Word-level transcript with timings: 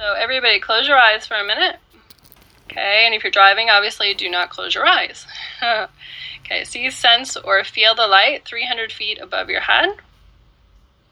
So 0.00 0.14
everybody 0.14 0.60
close 0.60 0.88
your 0.88 0.96
eyes 0.96 1.26
for 1.26 1.34
a 1.34 1.44
minute. 1.44 1.76
Okay, 2.64 3.02
and 3.04 3.14
if 3.14 3.22
you're 3.22 3.30
driving, 3.30 3.68
obviously 3.68 4.14
do 4.14 4.30
not 4.30 4.48
close 4.48 4.74
your 4.74 4.86
eyes. 4.86 5.26
okay, 6.40 6.64
see, 6.64 6.88
sense, 6.88 7.36
or 7.36 7.62
feel 7.64 7.94
the 7.94 8.06
light 8.06 8.46
300 8.46 8.92
feet 8.92 9.18
above 9.20 9.50
your 9.50 9.60
head. 9.60 9.90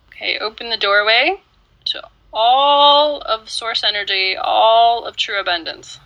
Okay, 0.08 0.38
open 0.38 0.70
the 0.70 0.78
doorway 0.78 1.38
to 1.84 2.02
all 2.32 3.20
of 3.20 3.50
source 3.50 3.84
energy, 3.84 4.38
all 4.40 5.04
of 5.04 5.16
true 5.16 5.38
abundance. 5.38 6.00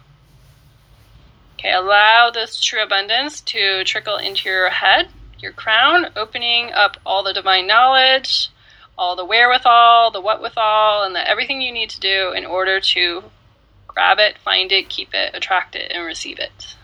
Okay, 1.55 1.73
allow 1.73 2.30
this 2.35 2.61
true 2.61 2.83
abundance 2.83 3.41
to 3.43 3.85
trickle 3.85 4.17
into 4.17 4.49
your 4.49 4.71
head, 4.71 5.09
your 5.39 5.53
crown, 5.53 6.07
opening 6.17 6.73
up 6.73 6.96
all 7.07 7.23
the 7.23 7.33
divine 7.33 7.69
knowledge, 7.69 8.49
all 8.97 9.17
the 9.17 9.25
wherewithal, 9.25 10.11
the 10.11 10.21
what 10.21 10.43
withal, 10.43 11.03
and 11.03 11.14
the 11.14 11.29
everything 11.29 11.61
you 11.61 11.73
need 11.73 11.91
to 11.91 12.00
do 12.00 12.33
in 12.33 12.45
order 12.45 12.81
to 12.81 13.25
grab 13.87 14.19
it, 14.19 14.39
find 14.39 14.73
it, 14.73 14.89
keep 14.89 15.14
it, 15.14 15.35
attract 15.35 15.75
it, 15.75 15.93
and 15.93 16.05
receive 16.05 16.39
it. 16.39 16.77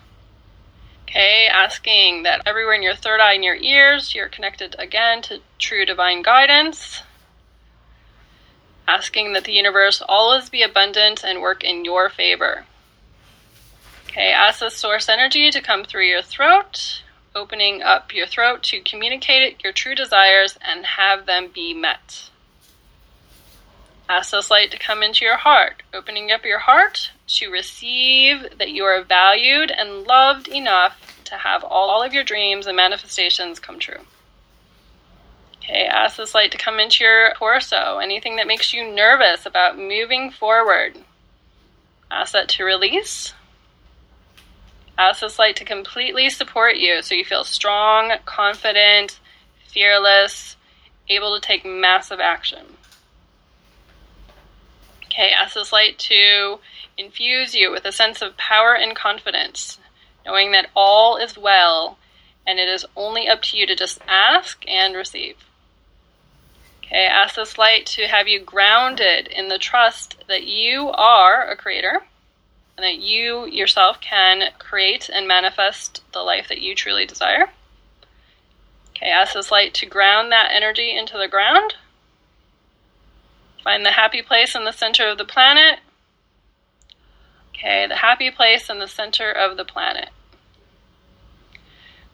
Okay, 1.08 1.46
asking 1.46 2.24
that 2.24 2.42
everywhere 2.44 2.74
in 2.74 2.82
your 2.82 2.94
third 2.94 3.20
eye 3.20 3.32
and 3.32 3.44
your 3.44 3.56
ears, 3.56 4.14
you're 4.14 4.28
connected 4.28 4.76
again 4.78 5.22
to 5.22 5.40
true 5.58 5.86
divine 5.86 6.20
guidance. 6.22 7.02
Asking 8.86 9.32
that 9.32 9.44
the 9.44 9.52
universe 9.52 10.02
always 10.06 10.50
be 10.50 10.62
abundant 10.62 11.24
and 11.24 11.40
work 11.40 11.64
in 11.64 11.84
your 11.84 12.10
favor. 12.10 12.66
Okay, 14.06 14.32
ask 14.32 14.60
the 14.60 14.70
source 14.70 15.08
energy 15.08 15.50
to 15.50 15.62
come 15.62 15.84
through 15.84 16.06
your 16.06 16.22
throat, 16.22 17.02
opening 17.38 17.82
up 17.82 18.12
your 18.12 18.26
throat 18.26 18.64
to 18.64 18.80
communicate 18.80 19.62
your 19.62 19.72
true 19.72 19.94
desires 19.94 20.58
and 20.60 20.84
have 20.84 21.24
them 21.26 21.48
be 21.54 21.72
met. 21.72 22.30
Ask 24.08 24.32
this 24.32 24.50
light 24.50 24.70
to 24.72 24.78
come 24.78 25.02
into 25.02 25.24
your 25.24 25.36
heart, 25.36 25.82
opening 25.94 26.32
up 26.32 26.44
your 26.44 26.58
heart 26.58 27.12
to 27.28 27.50
receive 27.50 28.58
that 28.58 28.70
you 28.70 28.84
are 28.84 29.02
valued 29.02 29.70
and 29.70 30.06
loved 30.06 30.48
enough 30.48 31.22
to 31.26 31.34
have 31.36 31.62
all 31.62 32.02
of 32.02 32.12
your 32.12 32.24
dreams 32.24 32.66
and 32.66 32.76
manifestations 32.76 33.60
come 33.60 33.78
true. 33.78 34.00
Okay, 35.58 35.84
ask 35.84 36.16
this 36.16 36.34
light 36.34 36.50
to 36.52 36.58
come 36.58 36.80
into 36.80 37.04
your 37.04 37.34
torso, 37.34 37.98
anything 37.98 38.36
that 38.36 38.46
makes 38.46 38.72
you 38.72 38.90
nervous 38.90 39.44
about 39.44 39.78
moving 39.78 40.30
forward. 40.30 40.96
Ask 42.10 42.32
that 42.32 42.48
to 42.50 42.64
release. 42.64 43.34
Ask 44.98 45.20
this 45.20 45.38
light 45.38 45.54
to 45.56 45.64
completely 45.64 46.28
support 46.28 46.76
you 46.76 47.02
so 47.02 47.14
you 47.14 47.24
feel 47.24 47.44
strong, 47.44 48.12
confident, 48.24 49.20
fearless, 49.68 50.56
able 51.08 51.36
to 51.36 51.40
take 51.40 51.64
massive 51.64 52.18
action. 52.18 52.64
Okay, 55.04 55.30
ask 55.30 55.54
this 55.54 55.72
light 55.72 56.00
to 56.00 56.58
infuse 56.96 57.54
you 57.54 57.70
with 57.70 57.84
a 57.84 57.92
sense 57.92 58.20
of 58.20 58.36
power 58.36 58.74
and 58.74 58.96
confidence, 58.96 59.78
knowing 60.26 60.50
that 60.50 60.68
all 60.74 61.16
is 61.16 61.38
well 61.38 61.96
and 62.44 62.58
it 62.58 62.68
is 62.68 62.84
only 62.96 63.28
up 63.28 63.42
to 63.42 63.56
you 63.56 63.68
to 63.68 63.76
just 63.76 64.00
ask 64.08 64.64
and 64.66 64.96
receive. 64.96 65.36
Okay, 66.82 67.06
ask 67.06 67.36
this 67.36 67.56
light 67.56 67.86
to 67.86 68.08
have 68.08 68.26
you 68.26 68.40
grounded 68.40 69.28
in 69.28 69.46
the 69.46 69.58
trust 69.58 70.16
that 70.26 70.42
you 70.44 70.88
are 70.88 71.48
a 71.48 71.54
creator 71.54 72.02
and 72.78 72.84
that 72.84 72.98
you 72.98 73.44
yourself 73.44 74.00
can 74.00 74.52
create 74.58 75.10
and 75.12 75.28
manifest 75.28 76.00
the 76.12 76.20
life 76.20 76.48
that 76.48 76.62
you 76.62 76.74
truly 76.74 77.04
desire. 77.04 77.50
Okay, 78.90 79.10
ask 79.10 79.34
this 79.34 79.50
light 79.50 79.74
to 79.74 79.86
ground 79.86 80.32
that 80.32 80.52
energy 80.54 80.96
into 80.96 81.18
the 81.18 81.28
ground 81.28 81.74
Find 83.68 83.84
the 83.84 83.92
happy 83.92 84.22
place 84.22 84.54
in 84.54 84.64
the 84.64 84.72
center 84.72 85.06
of 85.06 85.18
the 85.18 85.26
planet. 85.26 85.80
Okay, 87.50 87.86
the 87.86 87.96
happy 87.96 88.30
place 88.30 88.70
in 88.70 88.78
the 88.78 88.88
center 88.88 89.30
of 89.30 89.58
the 89.58 89.64
planet. 89.64 90.08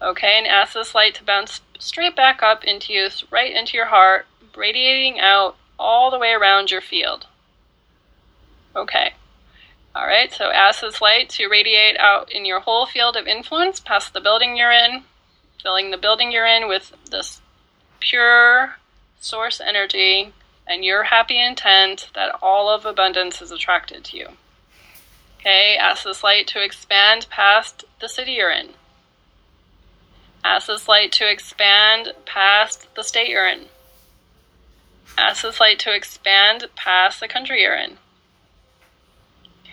Okay, 0.03 0.37
and 0.39 0.49
ask 0.49 0.75
this 0.75 0.97
light 0.97 1.15
to 1.15 1.23
bounce 1.23 1.61
straight 1.79 2.17
back 2.17 2.43
up 2.43 2.65
into 2.65 2.93
you, 2.93 3.09
right 3.31 3.55
into 3.55 3.77
your 3.77 3.87
heart, 3.87 4.27
radiating 4.57 5.21
out 5.21 5.57
all 5.79 6.11
the 6.11 6.19
way 6.19 6.33
around 6.33 6.73
your 6.73 6.81
field. 6.81 7.29
Okay. 8.75 9.15
All 9.97 10.07
right, 10.07 10.33
so 10.33 10.51
ask 10.51 10.81
this 10.81 11.01
light 11.01 11.29
to 11.31 11.47
radiate 11.49 11.97
out 11.99 12.33
in 12.33 12.45
your 12.45 12.61
whole 12.61 12.85
field 12.85 13.17
of 13.17 13.29
influence 13.29 13.79
past 13.79 14.13
the 14.13 14.21
building 14.21 14.57
you're 14.57 14.73
in, 14.73 15.05
filling 15.63 15.93
the 15.93 15.97
building 15.97 16.33
you're 16.33 16.47
in 16.47 16.67
with 16.67 16.93
this 17.11 17.41
pure 18.01 18.77
source 19.21 19.61
energy 19.61 20.33
and 20.67 20.85
your 20.85 21.05
happy 21.05 21.41
intent 21.41 22.11
that 22.15 22.35
all 22.43 22.69
of 22.69 22.85
abundance 22.85 23.41
is 23.41 23.53
attracted 23.53 24.03
to 24.05 24.17
you. 24.17 24.29
Okay, 25.39 25.77
ask 25.77 26.03
this 26.03 26.25
light 26.25 26.49
to 26.49 26.65
expand 26.65 27.29
past 27.31 27.85
the 28.01 28.09
city 28.09 28.33
you're 28.33 28.51
in. 28.51 28.71
Ask 30.43 30.67
this 30.67 30.89
light 30.89 31.13
to 31.13 31.31
expand 31.31 32.13
past 32.27 32.93
the 32.97 33.05
state 33.05 33.29
you're 33.29 33.47
in. 33.47 33.67
Ask 35.17 35.43
this 35.43 35.61
light 35.61 35.79
to 35.81 35.95
expand 35.95 36.65
past 36.75 37.21
the 37.21 37.29
country 37.29 37.63
you're 37.63 37.77
in. 37.77 37.99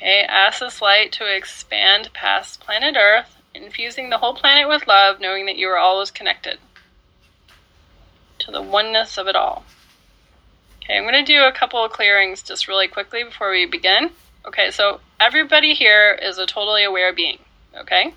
Okay, 0.01 0.25
ask 0.27 0.61
this 0.61 0.81
light 0.81 1.11
to 1.11 1.31
expand 1.31 2.09
past 2.11 2.59
planet 2.59 2.95
Earth, 2.97 3.37
infusing 3.53 4.09
the 4.09 4.17
whole 4.17 4.33
planet 4.33 4.67
with 4.67 4.87
love, 4.87 5.19
knowing 5.19 5.45
that 5.45 5.57
you 5.57 5.67
are 5.67 5.77
always 5.77 6.09
connected 6.09 6.57
to 8.39 8.49
the 8.49 8.63
oneness 8.63 9.19
of 9.19 9.27
it 9.27 9.35
all. 9.35 9.63
Okay, 10.81 10.97
I'm 10.97 11.03
going 11.03 11.23
to 11.23 11.23
do 11.23 11.43
a 11.43 11.51
couple 11.51 11.85
of 11.85 11.91
clearings 11.91 12.41
just 12.41 12.67
really 12.67 12.87
quickly 12.87 13.23
before 13.23 13.51
we 13.51 13.67
begin. 13.67 14.09
Okay, 14.43 14.71
so 14.71 15.01
everybody 15.19 15.75
here 15.75 16.17
is 16.19 16.39
a 16.39 16.47
totally 16.47 16.83
aware 16.83 17.13
being. 17.13 17.37
Okay, 17.77 18.15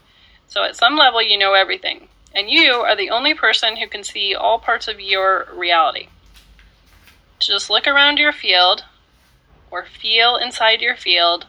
so 0.48 0.64
at 0.64 0.76
some 0.76 0.96
level, 0.96 1.20
you 1.20 1.36
know 1.36 1.52
everything, 1.52 2.08
and 2.34 2.48
you 2.48 2.76
are 2.76 2.96
the 2.96 3.10
only 3.10 3.34
person 3.34 3.76
who 3.76 3.88
can 3.88 4.04
see 4.04 4.34
all 4.34 4.58
parts 4.58 4.88
of 4.88 5.00
your 5.00 5.48
reality. 5.54 6.08
Just 7.40 7.68
look 7.68 7.86
around 7.86 8.16
your 8.16 8.32
field 8.32 8.84
or 9.70 9.84
feel 9.84 10.36
inside 10.36 10.80
your 10.80 10.96
field, 10.96 11.46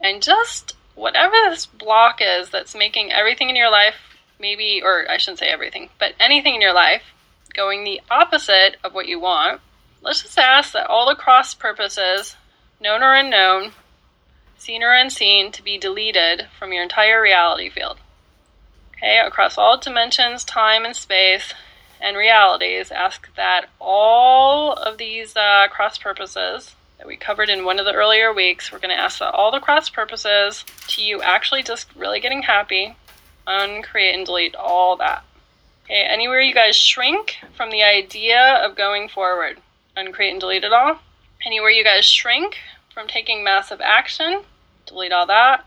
and 0.00 0.22
just 0.22 0.74
whatever 0.94 1.34
this 1.48 1.66
block 1.66 2.20
is 2.20 2.50
that's 2.50 2.74
making 2.74 3.12
everything 3.12 3.50
in 3.50 3.56
your 3.56 3.70
life, 3.70 3.94
maybe, 4.38 4.80
or 4.82 5.10
I 5.10 5.18
shouldn't 5.18 5.38
say 5.38 5.48
everything, 5.48 5.90
but 5.98 6.14
anything 6.18 6.54
in 6.54 6.60
your 6.60 6.74
life 6.74 7.02
going 7.54 7.84
the 7.84 8.00
opposite 8.10 8.76
of 8.84 8.94
what 8.94 9.08
you 9.08 9.18
want 9.18 9.60
Let's 10.00 10.22
just 10.22 10.38
ask 10.38 10.72
that 10.72 10.86
all 10.86 11.08
the 11.08 11.16
cross 11.16 11.54
purposes, 11.54 12.36
known 12.80 13.02
or 13.02 13.14
unknown, 13.14 13.72
seen 14.56 14.82
or 14.82 14.92
unseen, 14.92 15.50
to 15.52 15.62
be 15.62 15.76
deleted 15.76 16.46
from 16.58 16.72
your 16.72 16.84
entire 16.84 17.20
reality 17.20 17.68
field. 17.68 17.98
Okay, 18.96 19.18
across 19.18 19.58
all 19.58 19.76
dimensions, 19.76 20.44
time 20.44 20.84
and 20.84 20.94
space, 20.94 21.52
and 22.00 22.16
realities, 22.16 22.92
ask 22.92 23.34
that 23.34 23.68
all 23.80 24.72
of 24.72 24.98
these 24.98 25.36
uh, 25.36 25.66
cross 25.68 25.98
purposes 25.98 26.74
that 26.98 27.06
we 27.06 27.16
covered 27.16 27.48
in 27.48 27.64
one 27.64 27.78
of 27.78 27.86
the 27.86 27.94
earlier 27.94 28.32
weeks, 28.32 28.70
we're 28.70 28.78
going 28.78 28.94
to 28.94 29.00
ask 29.00 29.20
that 29.20 29.34
all 29.34 29.50
the 29.50 29.60
cross 29.60 29.88
purposes 29.88 30.64
to 30.88 31.02
you 31.02 31.22
actually 31.22 31.62
just 31.62 31.86
really 31.96 32.20
getting 32.20 32.42
happy, 32.42 32.96
uncreate 33.46 34.14
and 34.14 34.26
delete 34.26 34.56
all 34.56 34.96
that. 34.96 35.24
Okay, 35.84 36.02
anywhere 36.02 36.40
you 36.40 36.52
guys 36.52 36.76
shrink 36.76 37.36
from 37.56 37.70
the 37.70 37.82
idea 37.82 38.60
of 38.62 38.76
going 38.76 39.08
forward 39.08 39.58
uncreate 39.96 40.32
and 40.32 40.40
delete 40.40 40.64
it 40.64 40.72
all. 40.72 40.98
Anywhere 41.44 41.70
you 41.70 41.84
guys 41.84 42.04
shrink 42.04 42.56
from 42.92 43.08
taking 43.08 43.42
massive 43.44 43.80
action, 43.80 44.42
delete 44.86 45.12
all 45.12 45.26
that. 45.26 45.64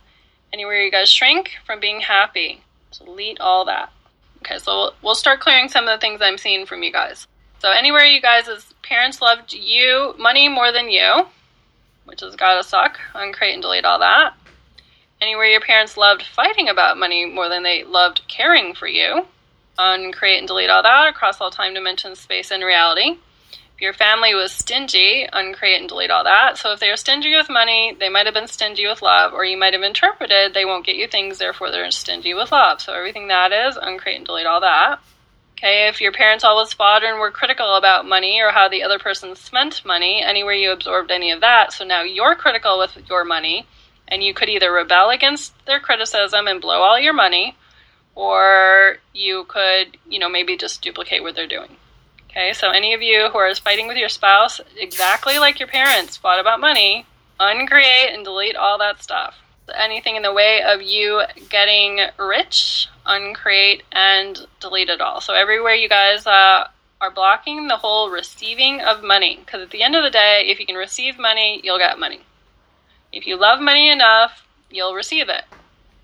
Anywhere 0.53 0.81
you 0.81 0.91
guys 0.91 1.09
shrink 1.09 1.51
from 1.65 1.79
being 1.79 2.01
happy, 2.01 2.61
delete 2.97 3.39
all 3.39 3.65
that. 3.65 3.91
Okay, 4.39 4.57
so 4.57 4.91
we'll 5.01 5.15
start 5.15 5.39
clearing 5.39 5.69
some 5.69 5.87
of 5.87 5.97
the 5.97 6.01
things 6.01 6.21
I'm 6.21 6.37
seeing 6.37 6.65
from 6.65 6.83
you 6.83 6.91
guys. 6.91 7.27
So 7.61 7.69
anywhere 7.69 8.03
you 8.03 8.19
guys 8.19 8.47
parents 8.81 9.21
loved 9.21 9.53
you 9.53 10.15
money 10.17 10.49
more 10.49 10.71
than 10.71 10.89
you, 10.89 11.27
which 12.05 12.21
has 12.21 12.35
gotta 12.35 12.63
suck, 12.63 12.99
uncreate 13.13 13.53
and 13.53 13.61
delete 13.61 13.85
all 13.85 13.99
that. 13.99 14.33
Anywhere 15.21 15.45
your 15.45 15.61
parents 15.61 15.95
loved 15.95 16.23
fighting 16.23 16.69
about 16.69 16.97
money 16.97 17.27
more 17.27 17.49
than 17.49 17.61
they 17.61 17.83
loved 17.83 18.23
caring 18.27 18.73
for 18.73 18.87
you, 18.87 19.27
uncreate 19.77 20.39
and 20.39 20.47
delete 20.47 20.71
all 20.71 20.81
that 20.81 21.07
across 21.07 21.39
all 21.39 21.51
time 21.51 21.75
dimensions, 21.75 22.17
space, 22.17 22.49
and 22.49 22.63
reality 22.63 23.19
If 23.75 23.81
your 23.81 23.93
family 23.93 24.33
was 24.33 24.51
stingy, 24.51 25.27
uncreate 25.31 25.81
and 25.81 25.87
delete 25.87 26.09
all 26.09 26.23
that. 26.23 26.57
So 26.57 26.71
if 26.71 26.79
they 26.79 26.89
were 26.89 26.97
stingy 26.97 27.35
with 27.35 27.47
money, 27.47 27.95
they 27.99 28.09
might 28.09 28.25
have 28.25 28.33
been 28.33 28.47
stingy 28.47 28.87
with 28.87 29.03
love, 29.03 29.33
or 29.33 29.45
you 29.45 29.55
might 29.55 29.73
have 29.73 29.83
interpreted 29.83 30.55
they 30.55 30.65
won't 30.65 30.87
get 30.87 30.95
you 30.95 31.05
things, 31.05 31.37
therefore 31.37 31.69
they're 31.69 31.91
stingy 31.91 32.33
with 32.33 32.51
love. 32.51 32.81
So 32.81 32.95
everything 32.95 33.27
that 33.27 33.51
is, 33.51 33.77
uncreate 33.79 34.17
and 34.17 34.25
delete 34.25 34.47
all 34.47 34.61
that. 34.61 34.99
Okay, 35.61 35.87
if 35.87 36.01
your 36.01 36.11
parents 36.11 36.43
always 36.43 36.73
fought 36.73 37.03
and 37.03 37.19
were 37.19 37.29
critical 37.29 37.75
about 37.75 38.07
money 38.07 38.41
or 38.41 38.49
how 38.49 38.67
the 38.67 38.81
other 38.81 38.97
person 38.97 39.35
spent 39.35 39.85
money, 39.85 40.23
anywhere 40.23 40.55
you 40.55 40.71
absorbed 40.71 41.11
any 41.11 41.29
of 41.29 41.41
that, 41.41 41.71
so 41.71 41.85
now 41.85 42.01
you're 42.01 42.33
critical 42.33 42.79
with 42.79 42.97
your 43.07 43.23
money, 43.23 43.67
and 44.07 44.23
you 44.23 44.33
could 44.33 44.49
either 44.49 44.71
rebel 44.71 45.11
against 45.11 45.53
their 45.67 45.79
criticism 45.79 46.47
and 46.47 46.61
blow 46.61 46.81
all 46.81 46.99
your 46.99 47.13
money, 47.13 47.55
or 48.15 48.97
you 49.13 49.43
could, 49.43 49.97
you 50.09 50.17
know, 50.17 50.29
maybe 50.29 50.57
just 50.57 50.81
duplicate 50.81 51.21
what 51.21 51.35
they're 51.35 51.45
doing. 51.45 51.77
Okay, 52.31 52.53
so 52.53 52.71
any 52.71 52.95
of 52.95 53.03
you 53.03 53.29
who 53.29 53.37
are 53.37 53.53
fighting 53.53 53.87
with 53.87 53.97
your 53.97 54.09
spouse 54.09 54.61
exactly 54.75 55.37
like 55.37 55.59
your 55.59 55.69
parents 55.69 56.17
fought 56.17 56.39
about 56.39 56.59
money, 56.59 57.05
uncreate 57.39 58.11
and 58.11 58.25
delete 58.25 58.55
all 58.55 58.79
that 58.79 59.03
stuff. 59.03 59.35
Anything 59.75 60.15
in 60.15 60.21
the 60.21 60.33
way 60.33 60.61
of 60.61 60.81
you 60.81 61.21
getting 61.49 61.99
rich, 62.17 62.87
uncreate 63.05 63.83
and 63.91 64.47
delete 64.59 64.89
it 64.89 65.01
all. 65.01 65.21
So 65.21 65.33
everywhere 65.33 65.75
you 65.75 65.89
guys 65.89 66.25
uh, 66.27 66.67
are 66.99 67.11
blocking 67.11 67.67
the 67.67 67.77
whole 67.77 68.09
receiving 68.09 68.81
of 68.81 69.03
money, 69.03 69.39
because 69.43 69.61
at 69.61 69.71
the 69.71 69.83
end 69.83 69.95
of 69.95 70.03
the 70.03 70.09
day, 70.09 70.45
if 70.47 70.59
you 70.59 70.65
can 70.65 70.75
receive 70.75 71.17
money, 71.17 71.61
you'll 71.63 71.77
get 71.77 71.99
money. 71.99 72.21
If 73.11 73.25
you 73.27 73.37
love 73.37 73.59
money 73.59 73.89
enough, 73.89 74.45
you'll 74.69 74.93
receive 74.93 75.29
it. 75.29 75.43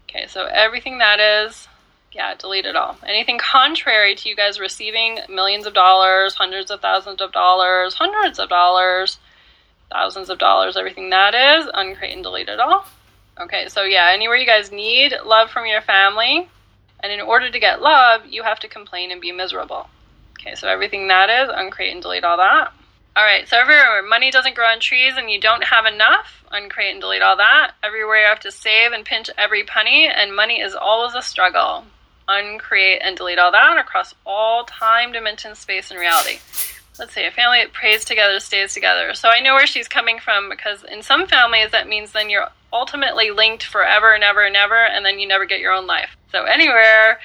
Okay, 0.10 0.28
so 0.28 0.46
everything 0.46 0.98
that 0.98 1.20
is, 1.20 1.68
yeah, 2.12 2.34
delete 2.36 2.66
it 2.66 2.76
all. 2.76 2.98
Anything 3.06 3.38
contrary 3.38 4.16
to 4.16 4.30
you 4.30 4.36
guys 4.36 4.60
receiving 4.60 5.20
millions 5.30 5.66
of 5.66 5.74
dollars, 5.74 6.36
hundreds 6.36 6.72
of 6.72 6.82
thousands 6.82 7.22
of 7.22 7.32
dollars, 7.32 7.94
hundreds 7.94 8.40
of 8.40 8.50
dollars, 8.50 9.20
thousands 9.92 10.30
of 10.30 10.38
dollars, 10.38 10.76
everything 10.76 11.12
that 11.12 11.34
is, 11.34 11.70
uncreate 11.74 12.14
and 12.14 12.24
delete 12.24 12.50
it 12.50 12.60
all. 12.60 12.86
Okay, 13.40 13.70
so 13.70 13.84
yeah, 13.84 14.10
anywhere 14.12 14.38
you 14.38 14.46
guys 14.46 14.72
need 14.72 15.14
love 15.24 15.52
from 15.52 15.68
your 15.68 15.82
family, 15.82 16.50
and 17.02 17.12
in 17.12 17.22
order 17.22 17.52
to 17.52 17.60
get 17.60 17.82
love, 17.82 18.26
you 18.26 18.44
have 18.44 18.60
to 18.60 18.68
complain 18.68 19.12
and 19.12 19.22
be 19.22 19.32
miserable. 19.32 19.88
Okay, 20.40 20.56
so 20.56 20.68
everything 20.68 21.08
that 21.08 21.30
is, 21.30 21.50
uncreate 21.54 21.94
and 21.94 22.02
delete 22.02 22.24
all 22.24 22.38
that. 22.38 22.74
All 23.16 23.24
right, 23.24 23.48
so 23.48 23.58
everywhere 23.58 24.04
money 24.08 24.32
doesn't 24.32 24.56
grow 24.56 24.68
on 24.68 24.80
trees 24.80 25.14
and 25.18 25.30
you 25.30 25.40
don't 25.40 25.64
have 25.64 25.86
enough, 25.86 26.44
uncreate 26.52 26.94
and 26.94 27.02
delete 27.02 27.22
all 27.22 27.38
that. 27.38 27.72
Everywhere 27.84 28.22
you 28.22 28.28
have 28.28 28.40
to 28.42 28.52
save 28.52 28.92
and 28.92 29.06
pinch 29.06 29.30
every 29.38 29.64
penny, 29.64 30.08
and 30.08 30.36
money 30.36 30.60
is 30.60 30.76
always 30.76 31.14
a 31.14 31.22
struggle. 31.22 31.84
Uncreate 32.28 33.02
and 33.04 33.16
delete 33.16 33.40
all 33.40 33.52
that 33.52 33.78
across 33.78 34.14
all 34.26 34.66
time, 34.66 35.12
dimension, 35.12 35.56
space, 35.56 35.92
and 35.92 36.00
reality 36.00 36.40
let's 37.00 37.14
see, 37.14 37.26
a 37.26 37.32
family 37.32 37.60
that 37.60 37.74
prays 37.74 38.06
together 38.06 38.40
stays 38.40 38.74
together. 38.74 39.14
So 39.14 39.30
I 39.30 39.40
know 39.40 39.54
where 39.54 39.68
she's 39.68 39.88
coming 39.88 40.20
from 40.20 40.50
because 40.50 40.84
in 40.84 41.04
some 41.04 41.28
families 41.28 41.72
that 41.72 41.88
means 41.88 42.12
then 42.12 42.30
you're 42.30 42.48
ultimately 42.72 43.32
linked 43.32 43.64
forever 43.64 44.14
and 44.14 44.24
ever 44.24 44.46
and 44.46 44.56
ever, 44.56 44.86
and 44.86 45.06
then 45.06 45.20
you 45.20 45.28
never 45.28 45.46
get 45.46 45.60
your 45.60 45.72
own 45.72 45.88
life. 45.88 46.16
So 46.32 46.44
anywhere 46.44 47.20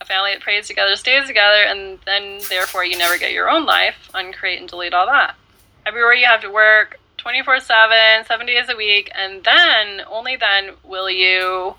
a 0.00 0.04
family 0.04 0.32
that 0.32 0.42
prays 0.42 0.66
together 0.66 0.96
stays 0.96 1.26
together, 1.26 1.62
and 1.62 1.98
then 2.04 2.40
therefore 2.48 2.84
you 2.84 2.98
never 2.98 3.18
get 3.18 3.32
your 3.32 3.50
own 3.50 3.64
life, 3.64 4.10
uncreate 4.14 4.60
and 4.60 4.68
delete 4.68 4.94
all 4.94 5.06
that. 5.06 5.34
Everywhere 5.86 6.14
you 6.14 6.26
have 6.26 6.42
to 6.42 6.50
work 6.50 6.98
24 7.18 7.60
7, 7.60 8.24
seven 8.26 8.46
days 8.46 8.68
a 8.68 8.76
week, 8.76 9.10
and 9.14 9.42
then, 9.44 10.02
only 10.10 10.36
then, 10.36 10.74
will 10.84 11.10
you 11.10 11.76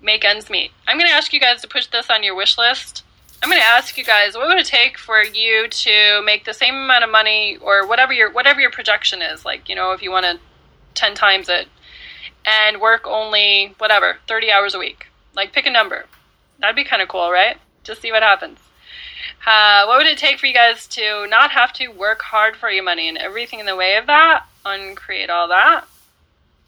make 0.00 0.24
ends 0.24 0.48
meet. 0.48 0.70
I'm 0.86 0.96
going 0.96 1.10
to 1.10 1.16
ask 1.16 1.32
you 1.32 1.40
guys 1.40 1.60
to 1.62 1.68
push 1.68 1.88
this 1.88 2.08
on 2.08 2.22
your 2.22 2.36
wish 2.36 2.56
list 2.56 3.02
I'm 3.42 3.50
going 3.50 3.60
to 3.60 3.66
ask 3.66 3.96
you 3.96 4.04
guys, 4.04 4.34
what 4.34 4.48
would 4.48 4.58
it 4.58 4.66
take 4.66 4.98
for 4.98 5.22
you 5.22 5.68
to 5.68 6.22
make 6.24 6.44
the 6.44 6.52
same 6.52 6.74
amount 6.74 7.04
of 7.04 7.10
money, 7.10 7.56
or 7.60 7.86
whatever 7.86 8.12
your 8.12 8.32
whatever 8.32 8.60
your 8.60 8.70
projection 8.70 9.22
is? 9.22 9.44
Like, 9.44 9.68
you 9.68 9.76
know, 9.76 9.92
if 9.92 10.02
you 10.02 10.10
want 10.10 10.26
to 10.26 10.40
ten 10.94 11.14
times 11.14 11.48
it, 11.48 11.68
and 12.48 12.80
work 12.80 13.06
only 13.06 13.74
whatever 13.78 14.16
thirty 14.26 14.50
hours 14.50 14.74
a 14.74 14.78
week. 14.78 15.08
Like, 15.34 15.52
pick 15.52 15.66
a 15.66 15.70
number. 15.70 16.06
That'd 16.58 16.76
be 16.76 16.84
kind 16.84 17.02
of 17.02 17.08
cool, 17.08 17.30
right? 17.30 17.58
Just 17.84 18.00
see 18.02 18.10
what 18.10 18.22
happens. 18.22 18.58
Uh, 19.46 19.84
what 19.84 19.98
would 19.98 20.06
it 20.06 20.18
take 20.18 20.38
for 20.38 20.46
you 20.46 20.54
guys 20.54 20.86
to 20.88 21.26
not 21.28 21.50
have 21.50 21.72
to 21.74 21.88
work 21.88 22.22
hard 22.22 22.56
for 22.56 22.70
your 22.70 22.82
money 22.82 23.08
and 23.08 23.18
everything 23.18 23.60
in 23.60 23.66
the 23.66 23.76
way 23.76 23.96
of 23.96 24.06
that? 24.06 24.44
Uncreate 24.64 25.30
all 25.30 25.48
that. 25.48 25.84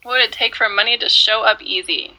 What 0.03 0.13
would 0.13 0.25
it 0.25 0.33
take 0.33 0.55
for 0.55 0.69
money 0.69 0.97
to 0.99 1.09
show 1.09 1.43
up 1.43 1.63
easy? 1.63 2.15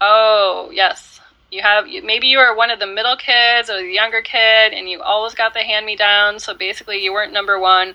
Oh, 0.00 0.70
yes 0.72 1.14
you 1.54 1.62
have 1.62 1.86
maybe 2.02 2.26
you 2.26 2.38
were 2.38 2.54
one 2.54 2.70
of 2.70 2.80
the 2.80 2.86
middle 2.86 3.16
kids 3.16 3.70
or 3.70 3.80
the 3.80 3.88
younger 3.88 4.20
kid 4.20 4.72
and 4.72 4.90
you 4.90 5.00
always 5.00 5.34
got 5.34 5.54
the 5.54 5.60
hand 5.60 5.86
me 5.86 5.94
down 5.94 6.38
so 6.38 6.52
basically 6.52 7.02
you 7.02 7.12
weren't 7.12 7.32
number 7.32 7.58
one 7.58 7.94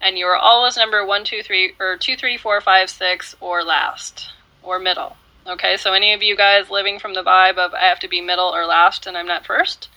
and 0.00 0.18
you 0.18 0.26
were 0.26 0.36
always 0.36 0.76
number 0.76 1.06
one 1.06 1.24
two 1.24 1.42
three 1.42 1.72
or 1.78 1.96
two 1.96 2.16
three 2.16 2.36
four 2.36 2.60
five 2.60 2.90
six 2.90 3.34
or 3.40 3.62
last 3.62 4.32
or 4.66 4.78
middle 4.78 5.16
okay 5.46 5.76
so 5.76 5.92
any 5.92 6.12
of 6.12 6.22
you 6.22 6.36
guys 6.36 6.70
living 6.70 6.98
from 6.98 7.14
the 7.14 7.22
vibe 7.22 7.56
of 7.56 7.72
i 7.74 7.84
have 7.84 8.00
to 8.00 8.08
be 8.08 8.20
middle 8.20 8.48
or 8.48 8.66
last 8.66 9.06
and 9.06 9.16
i'm 9.16 9.26
not 9.26 9.46
first 9.46 9.88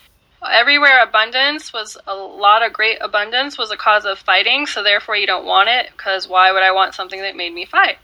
everywhere 0.49 1.03
abundance 1.03 1.73
was 1.73 1.97
a 2.07 2.15
lot 2.15 2.65
of 2.65 2.71
great 2.71 2.97
abundance 3.01 3.57
was 3.57 3.71
a 3.71 3.77
cause 3.77 4.05
of 4.05 4.17
fighting 4.17 4.65
so 4.65 4.81
therefore 4.81 5.15
you 5.15 5.27
don't 5.27 5.45
want 5.45 5.67
it 5.67 5.87
because 5.91 6.27
why 6.27 6.51
would 6.51 6.63
i 6.63 6.71
want 6.71 6.93
something 6.93 7.21
that 7.21 7.35
made 7.35 7.53
me 7.53 7.65
fight 7.65 7.97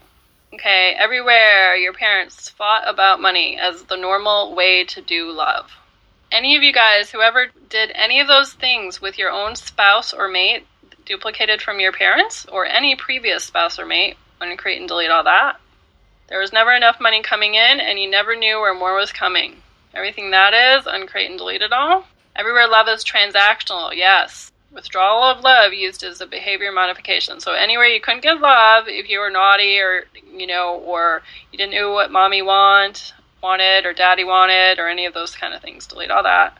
Okay, 0.54 0.94
everywhere 0.98 1.76
your 1.76 1.92
parents 1.92 2.48
fought 2.48 2.88
about 2.88 3.20
money 3.20 3.58
as 3.60 3.82
the 3.82 3.96
normal 3.96 4.54
way 4.54 4.84
to 4.84 5.02
do 5.02 5.30
love. 5.30 5.70
Any 6.32 6.56
of 6.56 6.62
you 6.62 6.72
guys, 6.72 7.10
whoever 7.10 7.48
did 7.68 7.90
any 7.94 8.20
of 8.20 8.28
those 8.28 8.54
things 8.54 9.00
with 9.00 9.18
your 9.18 9.30
own 9.30 9.56
spouse 9.56 10.14
or 10.14 10.28
mate, 10.28 10.64
duplicated 11.04 11.60
from 11.60 11.78
your 11.78 11.92
parents 11.92 12.46
or 12.46 12.64
any 12.64 12.96
previous 12.96 13.44
spouse 13.44 13.78
or 13.78 13.86
mate, 13.86 14.16
uncreate 14.40 14.78
and 14.78 14.88
delete 14.88 15.10
all 15.10 15.24
that. 15.24 15.60
There 16.28 16.40
was 16.40 16.52
never 16.52 16.72
enough 16.72 17.00
money 17.00 17.22
coming 17.22 17.54
in, 17.54 17.80
and 17.80 17.98
you 17.98 18.10
never 18.10 18.34
knew 18.34 18.60
where 18.60 18.74
more 18.74 18.94
was 18.94 19.12
coming. 19.12 19.62
Everything 19.94 20.30
that 20.30 20.52
is, 20.52 20.86
uncreate 20.86 21.30
and 21.30 21.38
delete 21.38 21.62
it 21.62 21.72
all. 21.72 22.06
Everywhere 22.34 22.68
love 22.68 22.88
is 22.88 23.04
transactional, 23.04 23.94
yes 23.94 24.52
withdrawal 24.76 25.24
of 25.24 25.42
love 25.42 25.72
used 25.72 26.04
as 26.04 26.20
a 26.20 26.26
behavior 26.26 26.70
modification. 26.70 27.40
So 27.40 27.52
anywhere 27.52 27.86
you 27.86 28.00
couldn't 28.00 28.22
get 28.22 28.40
love, 28.40 28.84
if 28.86 29.08
you 29.08 29.18
were 29.18 29.30
naughty 29.30 29.78
or 29.78 30.04
you 30.32 30.46
know, 30.46 30.76
or 30.76 31.22
you 31.50 31.58
didn't 31.58 31.74
know 31.74 31.92
what 31.92 32.12
mommy 32.12 32.42
want 32.42 33.14
wanted 33.42 33.86
or 33.86 33.92
daddy 33.92 34.24
wanted 34.24 34.78
or 34.78 34.88
any 34.88 35.06
of 35.06 35.14
those 35.14 35.34
kind 35.34 35.54
of 35.54 35.62
things, 35.62 35.86
delete 35.86 36.10
all 36.10 36.22
that. 36.22 36.56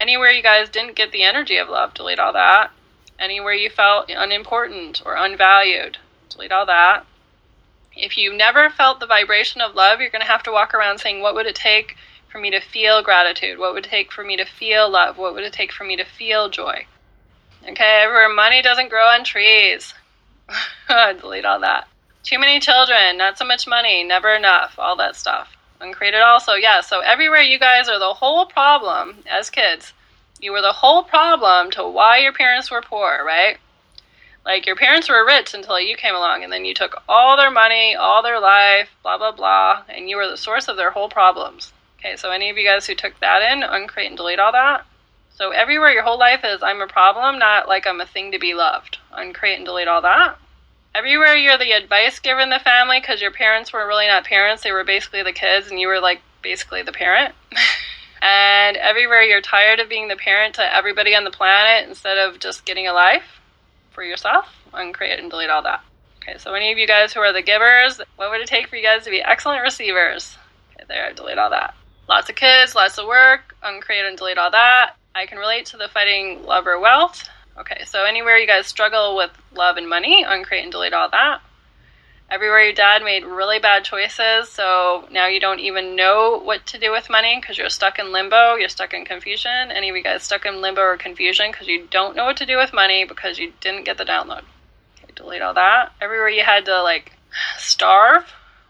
Anywhere 0.00 0.30
you 0.30 0.42
guys 0.42 0.68
didn't 0.68 0.96
get 0.96 1.12
the 1.12 1.22
energy 1.22 1.56
of 1.56 1.68
love, 1.68 1.94
delete 1.94 2.18
all 2.18 2.32
that. 2.32 2.70
Anywhere 3.18 3.54
you 3.54 3.70
felt 3.70 4.10
unimportant 4.10 5.02
or 5.04 5.14
unvalued, 5.14 5.98
delete 6.28 6.52
all 6.52 6.66
that. 6.66 7.06
If 7.96 8.18
you 8.18 8.36
never 8.36 8.68
felt 8.68 9.00
the 9.00 9.06
vibration 9.06 9.62
of 9.62 9.74
love, 9.74 10.00
you're 10.00 10.10
going 10.10 10.24
to 10.24 10.30
have 10.30 10.42
to 10.42 10.52
walk 10.52 10.74
around 10.74 10.98
saying, 10.98 11.22
What 11.22 11.34
would 11.34 11.46
it 11.46 11.54
take 11.54 11.96
for 12.28 12.38
me 12.38 12.50
to 12.50 12.60
feel 12.60 13.02
gratitude? 13.02 13.58
What 13.58 13.72
would 13.72 13.86
it 13.86 13.90
take 13.90 14.12
for 14.12 14.22
me 14.22 14.36
to 14.36 14.44
feel 14.44 14.90
love? 14.90 15.16
What 15.16 15.32
would 15.32 15.44
it 15.44 15.52
take 15.54 15.72
for 15.72 15.84
me 15.84 15.96
to 15.96 16.04
feel 16.04 16.50
joy? 16.50 16.86
Okay, 17.66 18.02
everywhere 18.02 18.28
money 18.28 18.60
doesn't 18.60 18.90
grow 18.90 19.06
on 19.06 19.24
trees. 19.24 19.94
Delete 20.88 21.46
all 21.46 21.60
that. 21.60 21.88
Too 22.22 22.38
many 22.38 22.60
children, 22.60 23.16
not 23.16 23.38
so 23.38 23.44
much 23.44 23.66
money, 23.66 24.04
never 24.04 24.34
enough, 24.34 24.74
all 24.78 24.96
that 24.96 25.16
stuff. 25.16 25.56
Uncreated 25.80 26.20
also, 26.20 26.52
yeah. 26.52 26.80
So 26.80 27.00
everywhere 27.00 27.40
you 27.40 27.58
guys 27.58 27.88
are 27.88 27.98
the 27.98 28.14
whole 28.14 28.46
problem 28.46 29.24
as 29.30 29.48
kids. 29.48 29.92
You 30.40 30.52
were 30.52 30.60
the 30.60 30.72
whole 30.72 31.02
problem 31.02 31.70
to 31.72 31.88
why 31.88 32.18
your 32.18 32.32
parents 32.32 32.70
were 32.70 32.82
poor, 32.82 33.24
right? 33.24 33.58
Like 34.46 34.64
your 34.64 34.76
parents 34.76 35.08
were 35.08 35.26
rich 35.26 35.54
until 35.54 35.80
you 35.80 35.96
came 35.96 36.14
along, 36.14 36.44
and 36.44 36.52
then 36.52 36.64
you 36.64 36.72
took 36.72 37.02
all 37.08 37.36
their 37.36 37.50
money, 37.50 37.96
all 37.96 38.22
their 38.22 38.38
life, 38.38 38.88
blah 39.02 39.18
blah 39.18 39.32
blah, 39.32 39.82
and 39.88 40.08
you 40.08 40.16
were 40.16 40.28
the 40.28 40.36
source 40.36 40.68
of 40.68 40.76
their 40.76 40.92
whole 40.92 41.08
problems. 41.08 41.72
Okay, 41.98 42.14
so 42.14 42.30
any 42.30 42.48
of 42.48 42.56
you 42.56 42.64
guys 42.64 42.86
who 42.86 42.94
took 42.94 43.18
that 43.18 43.42
in, 43.42 43.64
uncreate 43.64 44.06
and 44.06 44.16
delete 44.16 44.38
all 44.38 44.52
that. 44.52 44.86
So 45.30 45.50
everywhere 45.50 45.90
your 45.90 46.04
whole 46.04 46.18
life 46.18 46.42
is, 46.44 46.62
I'm 46.62 46.80
a 46.80 46.86
problem, 46.86 47.40
not 47.40 47.66
like 47.66 47.88
I'm 47.88 48.00
a 48.00 48.06
thing 48.06 48.30
to 48.30 48.38
be 48.38 48.54
loved. 48.54 48.98
Uncreate 49.12 49.56
and 49.56 49.66
delete 49.66 49.88
all 49.88 50.02
that. 50.02 50.38
Everywhere 50.94 51.34
you're 51.34 51.58
the 51.58 51.72
advice 51.72 52.20
giver 52.20 52.40
in 52.40 52.50
the 52.50 52.60
family 52.60 53.00
because 53.00 53.20
your 53.20 53.32
parents 53.32 53.72
were 53.72 53.86
really 53.86 54.06
not 54.06 54.24
parents, 54.24 54.62
they 54.62 54.70
were 54.70 54.84
basically 54.84 55.24
the 55.24 55.32
kids, 55.32 55.70
and 55.70 55.80
you 55.80 55.88
were 55.88 56.00
like 56.00 56.20
basically 56.40 56.82
the 56.82 56.92
parent. 56.92 57.34
and 58.22 58.76
everywhere 58.76 59.22
you're 59.22 59.40
tired 59.40 59.80
of 59.80 59.88
being 59.88 60.06
the 60.06 60.16
parent 60.16 60.54
to 60.54 60.76
everybody 60.76 61.16
on 61.16 61.24
the 61.24 61.30
planet 61.32 61.88
instead 61.88 62.16
of 62.16 62.38
just 62.38 62.64
getting 62.64 62.86
a 62.86 62.92
life 62.92 63.40
for 63.96 64.04
yourself, 64.04 64.46
uncreate 64.74 65.18
and 65.18 65.30
delete 65.30 65.50
all 65.50 65.62
that. 65.62 65.82
Okay, 66.22 66.38
so 66.38 66.54
any 66.54 66.70
of 66.70 66.78
you 66.78 66.86
guys 66.86 67.12
who 67.12 67.20
are 67.20 67.32
the 67.32 67.42
givers, 67.42 67.98
what 68.16 68.30
would 68.30 68.42
it 68.42 68.46
take 68.46 68.68
for 68.68 68.76
you 68.76 68.82
guys 68.82 69.04
to 69.04 69.10
be 69.10 69.22
excellent 69.22 69.62
receivers? 69.62 70.36
Okay, 70.74 70.84
there, 70.86 71.06
I 71.06 71.12
delete 71.12 71.38
all 71.38 71.50
that. 71.50 71.74
Lots 72.08 72.28
of 72.28 72.36
kids, 72.36 72.74
lots 72.74 72.98
of 72.98 73.06
work, 73.06 73.56
uncreate 73.62 74.04
and 74.04 74.18
delete 74.18 74.38
all 74.38 74.50
that. 74.50 74.96
I 75.14 75.26
can 75.26 75.38
relate 75.38 75.66
to 75.66 75.78
the 75.78 75.88
fighting 75.88 76.44
love 76.44 76.66
or 76.66 76.78
wealth. 76.78 77.28
Okay, 77.58 77.84
so 77.86 78.04
anywhere 78.04 78.36
you 78.36 78.46
guys 78.46 78.66
struggle 78.66 79.16
with 79.16 79.30
love 79.54 79.78
and 79.78 79.88
money, 79.88 80.24
uncreate 80.28 80.64
and 80.64 80.72
delete 80.72 80.92
all 80.92 81.08
that. 81.10 81.40
Everywhere 82.28 82.64
your 82.64 82.72
dad 82.72 83.02
made 83.02 83.24
really 83.24 83.60
bad 83.60 83.84
choices, 83.84 84.48
so 84.48 85.06
now 85.12 85.28
you 85.28 85.38
don't 85.38 85.60
even 85.60 85.94
know 85.94 86.40
what 86.42 86.66
to 86.66 86.78
do 86.78 86.90
with 86.90 87.08
money 87.08 87.38
because 87.40 87.56
you're 87.56 87.68
stuck 87.68 88.00
in 88.00 88.12
limbo, 88.12 88.56
you're 88.56 88.68
stuck 88.68 88.94
in 88.94 89.04
confusion. 89.04 89.70
Any 89.70 89.90
of 89.90 89.96
you 89.96 90.02
guys 90.02 90.24
stuck 90.24 90.44
in 90.44 90.60
limbo 90.60 90.80
or 90.80 90.96
confusion 90.96 91.52
because 91.52 91.68
you 91.68 91.86
don't 91.88 92.16
know 92.16 92.24
what 92.24 92.38
to 92.38 92.46
do 92.46 92.56
with 92.56 92.72
money 92.72 93.04
because 93.04 93.38
you 93.38 93.52
didn't 93.60 93.84
get 93.84 93.96
the 93.96 94.04
download. 94.04 94.42
Okay, 94.98 95.12
delete 95.14 95.42
all 95.42 95.54
that. 95.54 95.92
Everywhere 96.00 96.28
you 96.28 96.42
had 96.42 96.64
to 96.64 96.82
like 96.82 97.12
starve, 97.58 98.24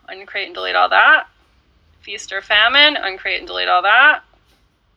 uncreate 0.06 0.46
and 0.46 0.54
delete 0.54 0.76
all 0.76 0.90
that. 0.90 1.26
Feast 2.02 2.32
or 2.32 2.42
famine, 2.42 2.96
uncreate 2.96 3.38
and 3.38 3.46
delete 3.46 3.68
all 3.68 3.82
that 3.82 4.22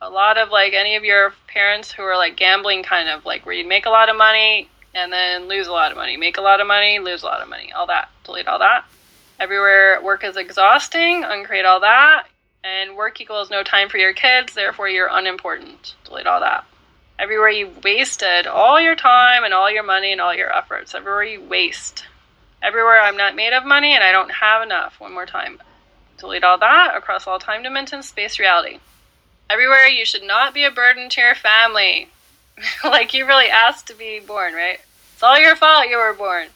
a 0.02 0.10
lot 0.10 0.38
of 0.38 0.50
like 0.50 0.74
any 0.74 0.96
of 0.96 1.04
your 1.04 1.34
parents 1.48 1.92
who 1.92 2.04
are 2.04 2.16
like 2.16 2.38
gambling 2.38 2.84
kind 2.84 3.10
of 3.10 3.26
like 3.26 3.46
where 3.46 3.54
you'd 3.54 3.68
make 3.68 3.86
a 3.86 3.90
lot 3.90 4.10
of 4.10 4.16
money 4.16 4.70
and 4.94 5.12
then 5.12 5.48
lose 5.48 5.68
a 5.68 5.72
lot 5.72 5.92
of 5.92 5.98
money, 5.98 6.18
make 6.18 6.38
a 6.38 6.42
lot 6.42 6.62
of 6.62 6.68
money, 6.68 7.00
lose 7.00 7.24
a 7.24 7.26
lot 7.26 7.42
of 7.42 7.50
money, 7.50 7.72
all 7.74 7.88
that. 7.88 8.10
Delete 8.24 8.48
all 8.48 8.60
that. 8.60 8.86
Everywhere 9.40 10.02
work 10.02 10.24
is 10.24 10.38
exhausting, 10.38 11.24
uncreate 11.24 11.66
all 11.66 11.80
that. 11.82 12.26
And 12.64 12.98
work 12.98 13.22
equals 13.22 13.50
no 13.50 13.64
time 13.64 13.88
for 13.88 13.98
your 13.98 14.14
kids, 14.14 14.54
therefore 14.54 14.90
you're 14.90 15.10
unimportant. 15.10 15.96
Delete 16.04 16.28
all 16.28 16.42
that. 16.42 16.66
Everywhere 17.18 17.50
you 17.50 17.72
wasted 17.84 18.48
all 18.48 18.80
your 18.80 18.96
time 18.96 19.44
and 19.44 19.54
all 19.54 19.72
your 19.72 19.84
money 19.84 20.12
and 20.12 20.22
all 20.22 20.34
your 20.34 20.54
efforts, 20.54 20.94
everywhere 20.94 21.24
you 21.24 21.42
waste, 21.42 22.06
Everywhere 22.62 23.00
I'm 23.02 23.16
not 23.16 23.36
made 23.36 23.54
of 23.54 23.66
money 23.66 23.94
and 23.94 24.04
I 24.04 24.12
don't 24.12 24.32
have 24.32 24.62
enough. 24.62 25.00
One 25.00 25.14
more 25.14 25.26
time. 25.26 25.62
Delete 26.18 26.44
all 26.44 26.58
that 26.58 26.94
across 26.96 27.26
all 27.26 27.40
time 27.40 27.64
dimensions, 27.64 28.10
space, 28.10 28.38
reality. 28.38 28.80
Everywhere 29.50 29.88
you 29.88 30.06
should 30.06 30.24
not 30.24 30.54
be 30.54 30.66
a 30.66 30.72
burden 30.72 31.10
to 31.10 31.22
your 31.22 31.36
family. 31.36 32.10
like 32.84 33.14
you 33.14 33.26
really 33.26 33.50
asked 33.50 33.88
to 33.88 33.96
be 33.96 34.20
born, 34.20 34.54
right? 34.54 34.80
It's 35.14 35.24
all 35.24 35.40
your 35.40 35.56
fault 35.56 35.88
you 35.90 35.98
were 35.98 36.14
born. 36.14 36.48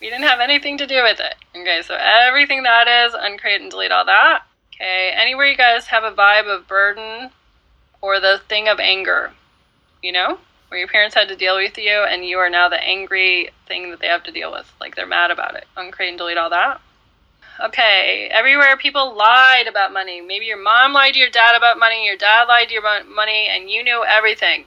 We 0.00 0.08
didn't 0.08 0.26
have 0.26 0.40
anything 0.40 0.78
to 0.78 0.86
do 0.86 1.02
with 1.02 1.18
it. 1.20 1.34
Okay, 1.56 1.82
so 1.82 1.96
everything 1.98 2.62
that 2.62 2.86
is, 2.86 3.14
uncreate 3.18 3.60
and 3.60 3.70
delete 3.70 3.90
all 3.90 4.04
that. 4.04 4.42
Okay, 4.74 5.10
anywhere 5.14 5.46
you 5.46 5.56
guys 5.56 5.86
have 5.86 6.04
a 6.04 6.12
vibe 6.12 6.46
of 6.46 6.68
burden 6.68 7.30
or 8.00 8.20
the 8.20 8.40
thing 8.48 8.68
of 8.68 8.78
anger, 8.78 9.32
you 10.02 10.12
know, 10.12 10.38
where 10.68 10.78
your 10.78 10.88
parents 10.88 11.16
had 11.16 11.28
to 11.28 11.36
deal 11.36 11.56
with 11.56 11.76
you 11.76 12.04
and 12.08 12.24
you 12.24 12.38
are 12.38 12.50
now 12.50 12.68
the 12.68 12.80
angry 12.80 13.50
thing 13.66 13.90
that 13.90 13.98
they 13.98 14.06
have 14.06 14.22
to 14.24 14.32
deal 14.32 14.52
with. 14.52 14.72
Like 14.80 14.94
they're 14.94 15.06
mad 15.06 15.32
about 15.32 15.56
it. 15.56 15.66
Uncreate 15.76 16.10
and 16.10 16.18
delete 16.18 16.38
all 16.38 16.50
that. 16.50 16.80
Okay, 17.60 18.28
everywhere 18.30 18.76
people 18.76 19.16
lied 19.16 19.66
about 19.66 19.92
money. 19.92 20.20
Maybe 20.20 20.46
your 20.46 20.62
mom 20.62 20.92
lied 20.92 21.14
to 21.14 21.18
your 21.18 21.28
dad 21.28 21.56
about 21.56 21.76
money, 21.76 22.06
your 22.06 22.16
dad 22.16 22.44
lied 22.44 22.68
to 22.68 22.74
your 22.74 23.04
money, 23.04 23.48
and 23.50 23.68
you 23.68 23.82
knew 23.82 24.04
everything. 24.06 24.64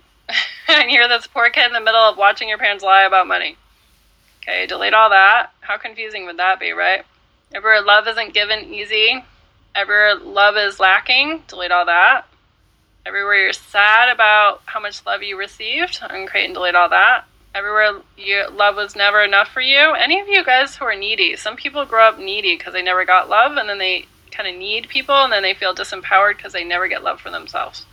and 0.68 0.91
you're 0.91 1.08
this 1.08 1.27
poor 1.27 1.50
kid 1.50 1.68
in 1.68 1.74
the 1.74 1.80
middle 1.80 2.01
of 2.01 2.18
watching 2.18 2.50
your 2.50 2.58
parents 2.58 2.84
lie 2.84 3.03
about 3.03 3.27
money. 3.27 3.58
Okay, 4.41 4.65
delete 4.65 4.94
all 4.94 5.10
that. 5.10 5.51
How 5.62 5.77
confusing 5.77 6.25
would 6.25 6.38
that 6.38 6.60
be, 6.60 6.72
right? 6.72 7.03
Everywhere 7.53 7.82
love 7.82 8.08
isn't 8.08 8.34
given 8.34 8.74
easy. 8.74 9.24
Everywhere 9.75 10.15
love 10.15 10.58
is 10.58 10.80
lacking. 10.80 11.44
Delete 11.48 11.72
all 11.72 11.86
that. 11.86 12.25
Everywhere 13.06 13.36
you're 13.36 13.53
sad 13.53 14.10
about 14.10 14.62
how 14.65 14.80
much 14.80 15.06
love 15.06 15.24
you 15.24 15.38
received. 15.38 16.00
Uncreate 16.01 16.46
and 16.46 16.53
delete 16.53 16.75
all 16.75 16.89
that. 16.89 17.25
Everywhere 17.53 18.01
you, 18.18 18.48
love 18.51 18.75
was 18.75 18.96
never 18.96 19.22
enough 19.24 19.50
for 19.50 19.62
you. 19.62 19.77
Any 19.77 20.20
of 20.20 20.27
you 20.27 20.44
guys 20.44 20.75
who 20.75 20.86
are 20.86 20.96
needy, 20.96 21.36
some 21.36 21.56
people 21.56 21.86
grow 21.86 22.08
up 22.08 22.18
needy 22.18 22.56
because 22.56 22.74
they 22.74 22.82
never 22.82 23.03
got 23.03 23.30
love 23.30 23.58
and 23.58 23.68
then 23.68 23.77
they 23.77 24.06
kind 24.32 24.48
of 24.48 24.56
need 24.56 24.88
people 24.88 25.15
and 25.15 25.34
then 25.34 25.44
they 25.44 25.53
feel 25.53 25.75
disempowered 25.75 26.38
because 26.38 26.53
they 26.53 26.63
never 26.63 26.88
get 26.88 27.03
love 27.03 27.20
for 27.20 27.30
themselves. 27.30 27.86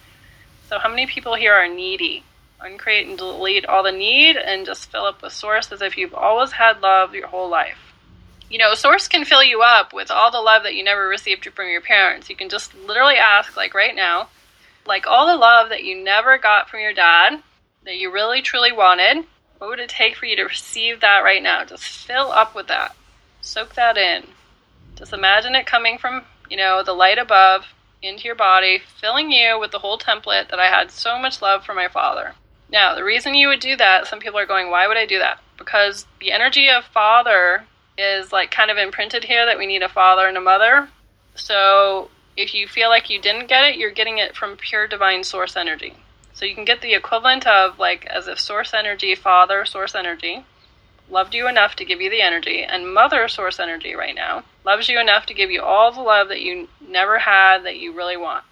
So, 0.69 0.79
how 0.79 0.89
many 0.89 1.07
people 1.07 1.35
here 1.35 1.55
are 1.55 1.69
needy? 1.69 2.23
Uncreate 2.61 3.07
and 3.07 3.19
delete 3.19 3.67
all 3.67 3.83
the 3.83 3.93
need 3.93 4.37
and 4.37 4.67
just 4.67 4.91
fill 4.91 5.05
up 5.05 5.23
with 5.23 5.33
source 5.33 5.71
as 5.73 5.83
if 5.83 5.97
you've 5.97 6.15
always 6.15 6.53
had 6.53 6.81
love 6.81 7.15
your 7.15 7.29
whole 7.29 7.49
life. 7.49 7.79
You 8.50 8.59
know, 8.59 8.75
source 8.75 9.09
can 9.09 9.25
fill 9.25 9.45
you 9.45 9.62
up 9.62 9.93
with 9.93 10.11
all 10.11 10.31
the 10.31 10.41
love 10.41 10.62
that 10.62 10.75
you 10.75 10.83
never 10.83 11.07
received 11.07 11.45
from 11.45 11.69
your 11.69 11.83
parents. 11.83 12.31
You 12.31 12.37
can 12.37 12.49
just 12.49 12.75
literally 12.75 13.17
ask, 13.17 13.57
like 13.57 13.75
right 13.75 13.95
now, 13.95 14.29
like 14.87 15.07
all 15.07 15.27
the 15.27 15.37
love 15.37 15.69
that 15.69 15.85
you 15.85 16.03
never 16.03 16.38
got 16.38 16.69
from 16.69 16.81
your 16.81 16.95
dad 16.95 17.43
that 17.85 17.97
you 17.97 18.11
really 18.11 18.43
truly 18.43 18.73
wanted, 18.73 19.25
what 19.59 19.69
would 19.71 19.81
it 19.81 19.91
take 19.91 20.17
for 20.17 20.27
you 20.27 20.37
to 20.37 20.45
receive 20.45 21.00
that 21.00 21.21
right 21.25 21.43
now? 21.43 21.65
Just 21.65 21.85
fill 21.85 22.33
up 22.33 22.55
with 22.55 22.69
that. 22.69 22.97
Soak 23.41 23.75
that 23.75 23.99
in. 23.99 24.25
Just 24.97 25.12
imagine 25.12 25.55
it 25.55 25.67
coming 25.67 25.99
from, 25.99 26.23
you 26.50 26.57
know, 26.57 26.83
the 26.83 26.93
light 26.93 27.19
above 27.19 27.67
into 28.03 28.25
your 28.25 28.35
body, 28.35 28.81
filling 29.00 29.31
you 29.31 29.59
with 29.59 29.73
the 29.73 29.79
whole 29.79 29.99
template 29.99 30.49
that 30.50 30.61
I 30.61 30.69
had 30.69 30.91
so 30.91 31.19
much 31.19 31.43
love 31.43 31.65
for 31.65 31.75
my 31.75 31.88
father. 31.88 32.35
Now, 32.71 32.95
the 32.95 33.05
reason 33.05 33.35
you 33.35 33.49
would 33.49 33.61
do 33.61 33.77
that, 33.77 34.07
some 34.07 34.21
people 34.21 34.39
are 34.39 34.47
going, 34.47 34.71
why 34.71 34.87
would 34.87 34.97
I 34.97 35.07
do 35.07 35.19
that? 35.19 35.41
Because 35.57 36.07
the 36.21 36.33
energy 36.33 36.69
of 36.69 36.85
father 36.85 37.65
is 37.97 38.33
like 38.33 38.51
kind 38.51 38.71
of 38.71 38.77
imprinted 38.77 39.25
here 39.25 39.47
that 39.47 39.59
we 39.59 39.67
need 39.67 39.83
a 39.83 39.89
father 39.89 40.27
and 40.27 40.37
a 40.37 40.41
mother. 40.41 40.89
So 41.35 42.11
if 42.37 42.55
you 42.55 42.69
feel 42.69 42.89
like 42.89 43.11
you 43.11 43.21
didn't 43.21 43.49
get 43.49 43.65
it, 43.65 43.77
you're 43.77 43.91
getting 43.91 44.19
it 44.19 44.37
from 44.37 44.57
pure 44.57 44.87
divine 44.87 45.25
source 45.25 45.57
energy. 45.57 45.95
So 46.35 46.45
you 46.45 46.55
can 46.55 46.65
get 46.65 46.83
the 46.83 46.95
equivalent 46.95 47.47
of 47.47 47.79
like 47.79 48.07
as 48.07 48.29
if 48.29 48.39
source 48.39 48.73
energy, 48.73 49.15
father, 49.15 49.65
source 49.65 49.95
energy, 49.95 50.45
loved 51.11 51.35
you 51.35 51.49
enough 51.49 51.75
to 51.77 51.85
give 51.85 52.01
you 52.01 52.11
the 52.11 52.21
energy, 52.21 52.63
and 52.63 52.95
mother, 52.95 53.27
source 53.29 53.59
energy 53.59 53.95
right 53.95 54.15
now, 54.15 54.45
loves 54.65 54.89
you 54.89 55.01
enough 55.01 55.27
to 55.27 55.35
give 55.35 55.51
you 55.51 55.63
all 55.63 55.91
the 55.91 56.01
love 56.01 56.29
that 56.29 56.43
you 56.43 56.69
never 56.87 57.19
had 57.19 57.65
that 57.65 57.79
you 57.79 57.93
really 57.93 58.17
want. 58.17 58.45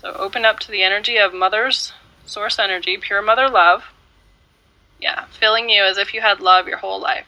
So 0.00 0.12
open 0.12 0.44
up 0.44 0.58
to 0.60 0.70
the 0.70 0.82
energy 0.82 1.16
of 1.16 1.32
mother's 1.32 1.92
source 2.26 2.58
energy, 2.58 2.96
pure 2.98 3.22
mother 3.22 3.48
love. 3.48 3.84
Yeah, 5.00 5.24
filling 5.38 5.68
you 5.68 5.82
as 5.84 5.98
if 5.98 6.14
you 6.14 6.20
had 6.20 6.40
love 6.40 6.68
your 6.68 6.78
whole 6.78 7.00
life. 7.00 7.26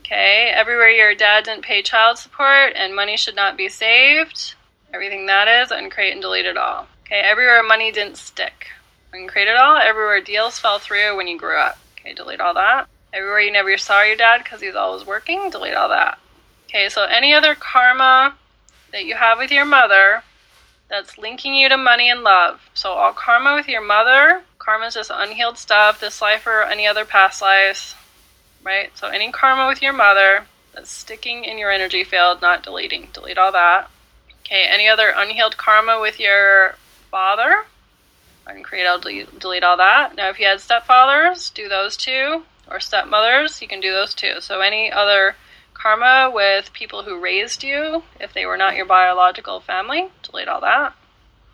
Okay, 0.00 0.52
everywhere 0.54 0.90
your 0.90 1.14
dad 1.14 1.44
didn't 1.44 1.64
pay 1.64 1.82
child 1.82 2.18
support 2.18 2.72
and 2.74 2.94
money 2.94 3.16
should 3.16 3.36
not 3.36 3.56
be 3.56 3.68
saved, 3.68 4.54
everything 4.92 5.26
that 5.26 5.48
is, 5.48 5.70
uncreate 5.70 6.12
and 6.12 6.22
delete 6.22 6.46
it 6.46 6.56
all. 6.56 6.86
Okay, 7.06 7.20
everywhere 7.20 7.62
money 7.62 7.92
didn't 7.92 8.16
stick, 8.16 8.68
uncreate 9.12 9.48
it 9.48 9.56
all. 9.56 9.76
Everywhere 9.76 10.20
deals 10.20 10.58
fell 10.58 10.78
through 10.78 11.16
when 11.16 11.28
you 11.28 11.38
grew 11.38 11.56
up. 11.56 11.78
Okay, 11.98 12.14
delete 12.14 12.40
all 12.40 12.54
that. 12.54 12.88
Everywhere 13.12 13.40
you 13.40 13.52
never 13.52 13.76
saw 13.78 14.02
your 14.02 14.16
dad 14.16 14.42
because 14.42 14.60
he's 14.60 14.74
always 14.74 15.06
working, 15.06 15.50
delete 15.50 15.74
all 15.74 15.88
that. 15.88 16.18
Okay, 16.64 16.88
so 16.88 17.04
any 17.04 17.32
other 17.32 17.54
karma 17.54 18.34
that 18.92 19.04
you 19.04 19.14
have 19.14 19.38
with 19.38 19.50
your 19.50 19.64
mother 19.64 20.22
that's 20.92 21.16
linking 21.16 21.54
you 21.54 21.70
to 21.70 21.76
money 21.78 22.10
and 22.10 22.22
love. 22.22 22.60
So 22.74 22.90
all 22.90 23.14
karma 23.14 23.54
with 23.54 23.66
your 23.66 23.80
mother, 23.80 24.42
karma 24.58 24.86
is 24.86 24.94
just 24.94 25.10
unhealed 25.12 25.56
stuff, 25.56 25.98
this 25.98 26.20
life 26.20 26.46
or 26.46 26.64
any 26.64 26.86
other 26.86 27.06
past 27.06 27.40
lives, 27.40 27.94
right? 28.62 28.96
So 28.98 29.08
any 29.08 29.32
karma 29.32 29.66
with 29.66 29.80
your 29.80 29.94
mother 29.94 30.44
that's 30.74 30.90
sticking 30.90 31.44
in 31.44 31.56
your 31.56 31.70
energy 31.70 32.04
field, 32.04 32.42
not 32.42 32.62
deleting. 32.62 33.08
Delete 33.14 33.38
all 33.38 33.52
that. 33.52 33.88
Okay, 34.40 34.66
any 34.68 34.86
other 34.86 35.14
unhealed 35.16 35.56
karma 35.56 35.98
with 35.98 36.20
your 36.20 36.74
father? 37.10 37.64
Uncreate, 38.46 38.86
I'll 38.86 38.98
delete, 38.98 39.38
delete 39.38 39.64
all 39.64 39.78
that. 39.78 40.14
Now, 40.14 40.28
if 40.28 40.38
you 40.38 40.46
had 40.46 40.58
stepfathers, 40.58 41.54
do 41.54 41.70
those 41.70 41.96
too, 41.96 42.42
or 42.68 42.80
stepmothers, 42.80 43.62
you 43.62 43.68
can 43.68 43.80
do 43.80 43.92
those 43.92 44.14
too. 44.14 44.40
So 44.40 44.60
any 44.60 44.92
other 44.92 45.36
karma 45.82 46.30
with 46.32 46.72
people 46.72 47.02
who 47.02 47.18
raised 47.18 47.64
you 47.64 48.04
if 48.20 48.32
they 48.32 48.46
were 48.46 48.56
not 48.56 48.76
your 48.76 48.86
biological 48.86 49.60
family. 49.60 50.08
Delete 50.22 50.48
all 50.48 50.60
that. 50.60 50.94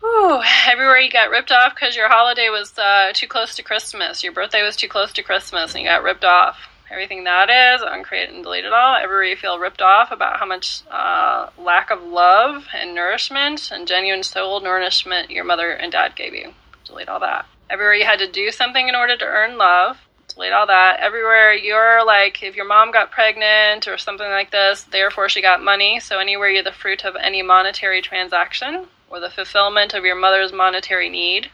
Ooh, 0.03 0.41
everywhere 0.67 0.99
you 0.99 1.11
got 1.11 1.31
ripped 1.31 1.51
off 1.51 1.73
because 1.75 1.95
your 1.95 2.07
holiday 2.07 2.49
was 2.49 2.77
uh, 2.77 3.11
too 3.13 3.27
close 3.27 3.55
to 3.55 3.63
Christmas. 3.63 4.23
Your 4.23 4.31
birthday 4.31 4.61
was 4.61 4.75
too 4.75 4.87
close 4.87 5.11
to 5.13 5.23
Christmas 5.23 5.73
and 5.73 5.83
you 5.83 5.89
got 5.89 6.03
ripped 6.03 6.23
off. 6.23 6.57
Everything 6.91 7.23
that 7.25 7.49
is, 7.49 7.81
uncreate 7.85 8.29
and 8.29 8.43
delete 8.43 8.65
it 8.65 8.73
all. 8.73 8.95
Everywhere 8.95 9.25
you 9.25 9.35
feel 9.35 9.59
ripped 9.59 9.81
off 9.81 10.11
about 10.11 10.39
how 10.39 10.45
much 10.45 10.81
uh, 10.89 11.49
lack 11.57 11.91
of 11.91 12.01
love 12.01 12.65
and 12.73 12.95
nourishment 12.95 13.69
and 13.71 13.87
genuine 13.87 14.23
soul 14.23 14.59
nourishment 14.59 15.29
your 15.29 15.43
mother 15.43 15.71
and 15.71 15.91
dad 15.91 16.15
gave 16.15 16.33
you. 16.33 16.53
Delete 16.85 17.09
all 17.09 17.19
that. 17.19 17.45
Everywhere 17.69 17.93
you 17.93 18.05
had 18.05 18.19
to 18.19 18.31
do 18.31 18.51
something 18.51 18.87
in 18.87 18.95
order 18.95 19.17
to 19.17 19.25
earn 19.25 19.57
love 19.57 19.97
delete 20.39 20.53
all 20.53 20.67
that. 20.67 21.01
Everywhere 21.01 21.53
you're 21.53 22.05
like, 22.05 22.41
if 22.41 22.55
your 22.55 22.65
mom 22.65 22.91
got 22.91 23.11
pregnant 23.11 23.89
or 23.89 23.97
something 23.97 24.29
like 24.29 24.51
this, 24.51 24.83
therefore 24.83 25.27
she 25.27 25.41
got 25.41 25.61
money. 25.61 25.99
So 25.99 26.17
anywhere 26.17 26.49
you're 26.49 26.63
the 26.63 26.71
fruit 26.71 27.03
of 27.03 27.17
any 27.17 27.41
monetary 27.41 28.01
transaction 28.01 28.87
or 29.09 29.19
the 29.19 29.29
fulfillment 29.29 29.93
of 29.93 30.05
your 30.05 30.15
mother's 30.15 30.53
monetary 30.53 31.09
need. 31.09 31.51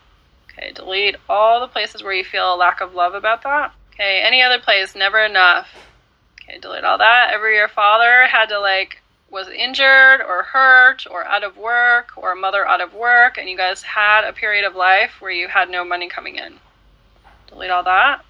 Okay, 0.52 0.72
delete 0.72 1.16
all 1.28 1.60
the 1.60 1.68
places 1.68 2.04
where 2.04 2.14
you 2.14 2.24
feel 2.24 2.54
a 2.54 2.56
lack 2.56 2.80
of 2.80 2.94
love 2.94 3.16
about 3.16 3.42
that. 3.42 3.74
Okay, 3.92 4.22
any 4.24 4.44
other 4.44 4.60
place, 4.60 4.94
never 4.94 5.18
enough. 5.26 5.68
Okay, 6.44 6.60
delete 6.60 6.84
all 6.84 7.00
that. 7.00 7.32
Every 7.34 7.56
your 7.56 7.68
father 7.68 8.28
had 8.28 8.50
to 8.50 8.60
like 8.60 9.02
was 9.32 9.48
injured 9.48 10.22
or 10.22 10.44
hurt 10.44 11.08
or 11.10 11.26
out 11.26 11.44
of 11.44 11.58
work 11.58 12.10
or 12.16 12.36
mother 12.36 12.68
out 12.68 12.82
of 12.82 12.94
work 12.94 13.40
and 13.40 13.50
you 13.50 13.58
guys 13.58 13.82
had 13.82 14.24
a 14.24 14.32
period 14.32 14.64
of 14.64 14.76
life 14.76 15.14
where 15.20 15.32
you 15.32 15.48
had 15.48 15.72
no 15.72 15.84
money 15.84 16.08
coming 16.08 16.36
in. 16.36 16.54
Delete 17.48 17.72
all 17.72 17.84
that 17.84 18.24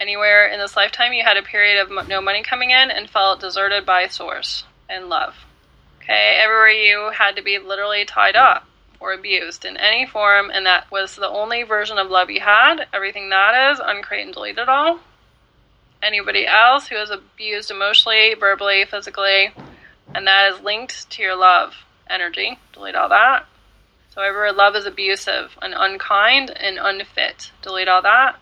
anywhere 0.00 0.48
in 0.48 0.58
this 0.58 0.76
lifetime 0.76 1.12
you 1.12 1.22
had 1.22 1.36
a 1.36 1.42
period 1.42 1.80
of 1.80 2.08
no 2.08 2.20
money 2.20 2.42
coming 2.42 2.70
in 2.70 2.90
and 2.90 3.08
felt 3.08 3.40
deserted 3.40 3.84
by 3.84 4.08
source 4.08 4.64
and 4.88 5.08
love. 5.08 5.34
Okay, 6.02 6.40
everywhere 6.42 6.70
you 6.70 7.10
had 7.16 7.36
to 7.36 7.42
be 7.42 7.58
literally 7.58 8.04
tied 8.04 8.34
up 8.34 8.66
or 8.98 9.12
abused 9.12 9.64
in 9.64 9.76
any 9.76 10.06
form, 10.06 10.50
and 10.50 10.66
that 10.66 10.90
was 10.90 11.16
the 11.16 11.28
only 11.28 11.62
version 11.62 11.98
of 11.98 12.10
love 12.10 12.30
you 12.30 12.40
had. 12.40 12.86
Everything 12.92 13.30
that 13.30 13.72
is, 13.72 13.80
uncreate 13.82 14.26
and 14.26 14.34
delete 14.34 14.58
it 14.58 14.68
all. 14.68 15.00
Anybody 16.02 16.46
else 16.46 16.88
who 16.88 16.96
is 16.96 17.10
abused 17.10 17.70
emotionally, 17.70 18.34
verbally, 18.34 18.84
physically, 18.84 19.50
and 20.14 20.26
that 20.26 20.52
is 20.52 20.60
linked 20.62 21.10
to 21.10 21.22
your 21.22 21.36
love 21.36 21.74
energy, 22.08 22.58
delete 22.72 22.94
all 22.94 23.08
that. 23.08 23.46
So 24.14 24.22
everywhere 24.22 24.52
love 24.52 24.74
is 24.74 24.86
abusive 24.86 25.56
and 25.62 25.72
unkind 25.76 26.50
and 26.50 26.78
unfit, 26.78 27.52
delete 27.62 27.88
all 27.88 28.02
that. 28.02 28.40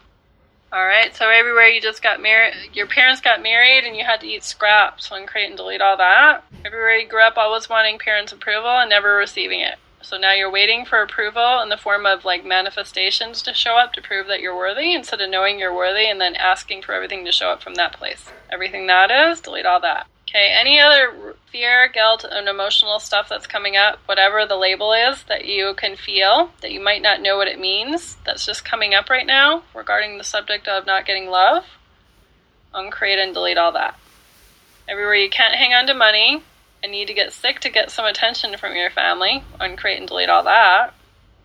All 0.71 0.85
right, 0.85 1.17
so 1.17 1.31
everywhere 1.31 1.69
you 1.69 1.81
just 1.81 2.03
got 2.03 2.21
married, 2.21 2.55
your 2.75 2.87
parents 2.87 3.23
got 3.23 3.43
married 3.43 3.85
and 3.85 3.97
you 3.97 4.05
had 4.05 4.21
to 4.21 4.27
eat 4.27 4.45
scraps. 4.45 5.11
Uncreate 5.11 5.49
and 5.49 5.57
delete 5.57 5.81
all 5.81 5.97
that. 5.97 6.45
Everywhere 6.63 6.99
you 6.99 7.09
grew 7.09 7.23
up 7.23 7.39
always 7.39 7.71
wanting 7.71 7.99
parents' 7.99 8.33
approval 8.33 8.69
and 8.69 8.91
never 8.91 9.17
receiving 9.17 9.61
it. 9.61 9.77
So 10.03 10.19
now 10.19 10.35
you're 10.35 10.51
waiting 10.51 10.85
for 10.85 11.01
approval 11.01 11.61
in 11.63 11.71
the 11.71 11.79
form 11.79 12.05
of 12.05 12.27
like 12.27 12.45
manifestations 12.45 13.41
to 13.43 13.55
show 13.55 13.79
up 13.79 13.95
to 13.95 14.03
prove 14.03 14.27
that 14.27 14.41
you're 14.41 14.57
worthy 14.57 14.95
instead 14.95 15.23
of 15.23 15.31
knowing 15.31 15.59
you're 15.59 15.75
worthy 15.75 16.07
and 16.07 16.21
then 16.21 16.35
asking 16.35 16.83
for 16.83 16.93
everything 16.93 17.25
to 17.25 17.33
show 17.33 17.49
up 17.49 17.63
from 17.63 17.77
that 17.77 17.95
place. 17.95 18.27
Everything 18.51 18.87
that 18.89 19.11
is, 19.11 19.41
delete 19.41 19.67
all 19.67 19.81
that. 19.81 20.07
Okay, 20.29 20.55
any 20.61 20.79
other 20.79 21.37
fear, 21.51 21.89
guilt, 21.89 22.23
and 22.29 22.49
emotional 22.49 22.99
stuff 22.99 23.31
that's 23.31 23.47
coming 23.47 23.77
up, 23.77 23.99
whatever 24.05 24.45
the 24.45 24.57
label 24.57 24.93
is 24.93 25.23
that 25.25 25.47
you 25.47 25.73
can 25.75 25.97
feel, 25.97 26.51
that 26.61 26.71
you 26.71 26.81
might 26.81 27.01
not 27.01 27.23
know 27.23 27.39
what 27.39 27.49
it 27.49 27.59
means, 27.59 28.19
that's 28.27 28.45
just 28.45 28.63
coming 28.63 28.93
up 28.93 29.09
right 29.09 29.27
now 29.27 29.63
regarding 29.75 30.19
the 30.19 30.25
subject 30.25 30.69
of 30.69 30.85
not 30.85 31.07
getting 31.07 31.31
love, 31.31 31.65
uncreate 32.75 33.19
and 33.19 33.33
delete 33.33 33.57
all 33.57 33.73
that. 33.73 33.99
Everywhere 34.87 35.15
you 35.15 35.31
can't 35.31 35.55
hang 35.55 35.73
on 35.73 35.87
to 35.87 35.95
money 35.95 36.43
and 36.83 36.93
need 36.93 37.09
to 37.09 37.15
get 37.15 37.33
sick 37.33 37.61
to 37.61 37.71
get 37.71 37.91
some 37.91 38.05
attention 38.05 38.55
from 38.59 38.77
your 38.77 38.91
family, 38.91 39.43
uncreate 39.59 39.99
and 39.99 40.09
delete 40.09 40.29
all 40.29 40.45
that. 40.45 40.93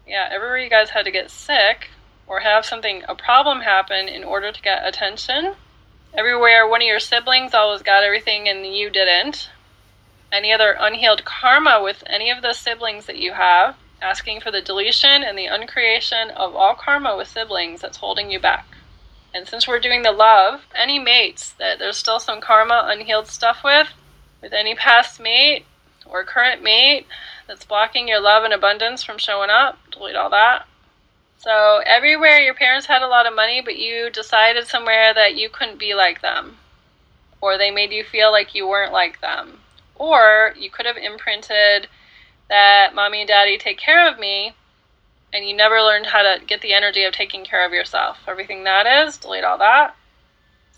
Yeah, 0.05 0.27
everywhere 0.29 0.57
you 0.57 0.69
guys 0.69 0.89
had 0.89 1.05
to 1.05 1.11
get 1.11 1.31
sick 1.31 1.89
or 2.27 2.41
have 2.41 2.65
something, 2.65 3.03
a 3.07 3.15
problem 3.15 3.61
happen 3.61 4.09
in 4.09 4.25
order 4.25 4.51
to 4.51 4.61
get 4.61 4.85
attention. 4.85 5.55
Everywhere 6.15 6.67
one 6.67 6.83
of 6.83 6.87
your 6.87 6.99
siblings 6.99 7.55
always 7.55 7.81
got 7.81 8.03
everything 8.03 8.47
and 8.47 8.63
you 8.67 8.91
didn't. 8.91 9.49
Any 10.31 10.51
other 10.51 10.77
unhealed 10.79 11.25
karma 11.25 11.81
with 11.81 12.03
any 12.05 12.29
of 12.29 12.43
the 12.43 12.53
siblings 12.53 13.07
that 13.07 13.17
you 13.17 13.33
have, 13.33 13.75
asking 13.99 14.41
for 14.41 14.51
the 14.51 14.61
deletion 14.61 15.23
and 15.23 15.35
the 15.35 15.47
uncreation 15.47 16.29
of 16.29 16.55
all 16.55 16.75
karma 16.75 17.17
with 17.17 17.29
siblings 17.29 17.81
that's 17.81 17.97
holding 17.97 18.29
you 18.29 18.39
back. 18.39 18.67
And 19.33 19.47
since 19.47 19.67
we're 19.67 19.79
doing 19.79 20.03
the 20.03 20.11
love, 20.11 20.67
any 20.75 20.99
mates 20.99 21.53
that 21.53 21.79
there's 21.79 21.97
still 21.97 22.19
some 22.19 22.41
karma, 22.41 22.83
unhealed 22.85 23.25
stuff 23.25 23.63
with, 23.63 23.89
with 24.39 24.53
any 24.53 24.75
past 24.75 25.19
mate 25.19 25.65
or 26.05 26.23
current 26.23 26.61
mate 26.61 27.07
that's 27.47 27.65
blocking 27.65 28.07
your 28.07 28.21
love 28.21 28.43
and 28.43 28.53
abundance 28.53 29.01
from 29.01 29.17
showing 29.17 29.49
up, 29.49 29.79
delete 29.89 30.15
all 30.15 30.29
that. 30.29 30.67
So, 31.43 31.83
everywhere 31.85 32.39
your 32.39 32.53
parents 32.53 32.87
had 32.87 33.01
a 33.01 33.07
lot 33.07 33.25
of 33.25 33.35
money, 33.35 33.59
but 33.59 33.75
you 33.75 34.09
decided 34.09 34.65
somewhere 34.65 35.13
that 35.13 35.35
you 35.35 35.49
couldn't 35.49 35.77
be 35.77 35.93
like 35.93 36.21
them, 36.21 36.59
or 37.41 37.57
they 37.57 37.69
made 37.69 37.91
you 37.91 38.05
feel 38.05 38.31
like 38.31 38.55
you 38.55 38.65
weren't 38.65 38.93
like 38.93 39.19
them, 39.19 39.59
or 39.95 40.53
you 40.57 40.69
could 40.69 40.85
have 40.85 40.95
imprinted 40.95 41.89
that 42.47 42.95
mommy 42.95 43.19
and 43.19 43.27
daddy 43.27 43.57
take 43.57 43.77
care 43.77 44.09
of 44.09 44.17
me, 44.17 44.55
and 45.33 45.45
you 45.45 45.53
never 45.53 45.81
learned 45.81 46.05
how 46.05 46.21
to 46.21 46.39
get 46.45 46.61
the 46.61 46.71
energy 46.71 47.03
of 47.03 47.13
taking 47.13 47.43
care 47.43 47.65
of 47.65 47.73
yourself. 47.73 48.19
Everything 48.25 48.63
that 48.63 48.87
is, 49.05 49.17
delete 49.17 49.43
all 49.43 49.57
that. 49.57 49.97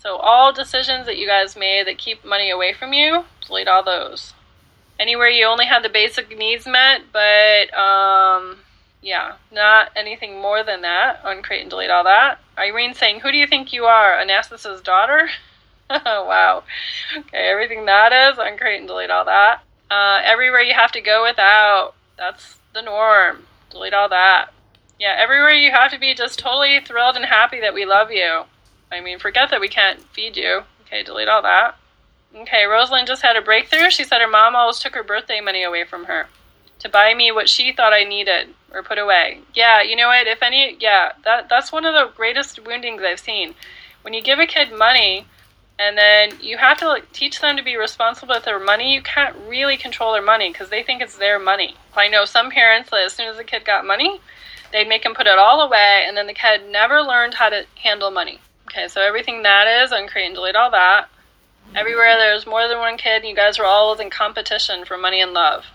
So, 0.02 0.16
all 0.16 0.52
decisions 0.52 1.06
that 1.06 1.16
you 1.16 1.28
guys 1.28 1.54
made 1.54 1.86
that 1.86 1.96
keep 1.96 2.24
money 2.24 2.50
away 2.50 2.72
from 2.72 2.92
you, 2.92 3.24
delete 3.46 3.68
all 3.68 3.84
those. 3.84 4.34
Anywhere 4.98 5.28
you 5.28 5.46
only 5.46 5.66
had 5.66 5.84
the 5.84 5.88
basic 5.88 6.36
needs 6.36 6.66
met, 6.66 7.02
but 7.12 7.72
um, 7.72 8.56
yeah, 9.06 9.36
not 9.52 9.92
anything 9.94 10.40
more 10.42 10.64
than 10.64 10.82
that. 10.82 11.20
Uncreate 11.24 11.62
and 11.62 11.70
delete 11.70 11.90
all 11.90 12.02
that. 12.02 12.40
Irene 12.58 12.92
saying, 12.92 13.20
Who 13.20 13.30
do 13.30 13.38
you 13.38 13.46
think 13.46 13.72
you 13.72 13.84
are? 13.84 14.16
Anastasis' 14.16 14.82
daughter? 14.82 15.28
wow. 15.88 16.64
Okay, 17.16 17.48
everything 17.48 17.86
that 17.86 18.12
is, 18.12 18.36
uncreate 18.36 18.80
and 18.80 18.88
delete 18.88 19.10
all 19.10 19.24
that. 19.24 19.62
Uh, 19.88 20.20
everywhere 20.24 20.60
you 20.60 20.74
have 20.74 20.90
to 20.90 21.00
go 21.00 21.22
without, 21.22 21.94
that's 22.18 22.56
the 22.74 22.82
norm. 22.82 23.44
Delete 23.70 23.94
all 23.94 24.08
that. 24.08 24.52
Yeah, 24.98 25.14
everywhere 25.16 25.54
you 25.54 25.70
have 25.70 25.92
to 25.92 26.00
be 26.00 26.12
just 26.12 26.40
totally 26.40 26.80
thrilled 26.80 27.14
and 27.14 27.26
happy 27.26 27.60
that 27.60 27.74
we 27.74 27.86
love 27.86 28.10
you. 28.10 28.42
I 28.90 29.00
mean, 29.00 29.20
forget 29.20 29.50
that 29.50 29.60
we 29.60 29.68
can't 29.68 30.00
feed 30.12 30.36
you. 30.36 30.62
Okay, 30.84 31.04
delete 31.04 31.28
all 31.28 31.42
that. 31.42 31.76
Okay, 32.34 32.64
Rosalind 32.64 33.06
just 33.06 33.22
had 33.22 33.36
a 33.36 33.40
breakthrough. 33.40 33.88
She 33.88 34.02
said 34.02 34.20
her 34.20 34.26
mom 34.26 34.56
always 34.56 34.80
took 34.80 34.96
her 34.96 35.04
birthday 35.04 35.40
money 35.40 35.62
away 35.62 35.84
from 35.84 36.06
her 36.06 36.26
to 36.80 36.88
buy 36.88 37.14
me 37.14 37.32
what 37.32 37.48
she 37.48 37.72
thought 37.72 37.92
I 37.92 38.04
needed 38.04 38.48
or 38.72 38.82
put 38.82 38.98
away. 38.98 39.40
Yeah, 39.54 39.82
you 39.82 39.96
know 39.96 40.08
what? 40.08 40.26
If 40.26 40.42
any, 40.42 40.76
yeah, 40.80 41.12
that 41.24 41.48
that's 41.48 41.72
one 41.72 41.84
of 41.84 41.94
the 41.94 42.14
greatest 42.16 42.64
woundings 42.64 43.02
I've 43.02 43.20
seen. 43.20 43.54
When 44.02 44.14
you 44.14 44.22
give 44.22 44.38
a 44.38 44.46
kid 44.46 44.72
money 44.72 45.26
and 45.78 45.96
then 45.96 46.32
you 46.40 46.56
have 46.58 46.78
to 46.78 47.02
teach 47.12 47.40
them 47.40 47.56
to 47.56 47.62
be 47.62 47.76
responsible 47.76 48.34
with 48.34 48.44
their 48.44 48.58
money, 48.58 48.94
you 48.94 49.02
can't 49.02 49.36
really 49.48 49.76
control 49.76 50.12
their 50.12 50.22
money 50.22 50.50
because 50.50 50.70
they 50.70 50.82
think 50.82 51.02
it's 51.02 51.16
their 51.16 51.38
money. 51.38 51.76
I 51.94 52.08
know 52.08 52.24
some 52.24 52.50
parents 52.50 52.90
that 52.90 53.04
as 53.04 53.12
soon 53.12 53.28
as 53.28 53.36
the 53.36 53.44
kid 53.44 53.64
got 53.64 53.86
money, 53.86 54.20
they'd 54.72 54.88
make 54.88 55.04
him 55.04 55.14
put 55.14 55.26
it 55.26 55.38
all 55.38 55.60
away 55.60 56.04
and 56.06 56.16
then 56.16 56.26
the 56.26 56.34
kid 56.34 56.68
never 56.70 57.00
learned 57.02 57.34
how 57.34 57.48
to 57.48 57.66
handle 57.82 58.10
money. 58.10 58.40
Okay, 58.68 58.88
so 58.88 59.00
everything 59.00 59.42
that 59.42 59.66
is, 59.82 59.92
uncreate 59.92 60.26
and 60.26 60.34
delete 60.34 60.56
all 60.56 60.70
that. 60.70 61.08
Everywhere 61.74 62.16
there's 62.16 62.46
more 62.46 62.68
than 62.68 62.78
one 62.78 62.96
kid, 62.96 63.22
and 63.22 63.28
you 63.28 63.34
guys 63.34 63.58
were 63.58 63.64
always 63.64 64.00
in 64.00 64.10
competition 64.10 64.84
for 64.84 64.96
money 64.96 65.20
and 65.20 65.32
love. 65.32 65.66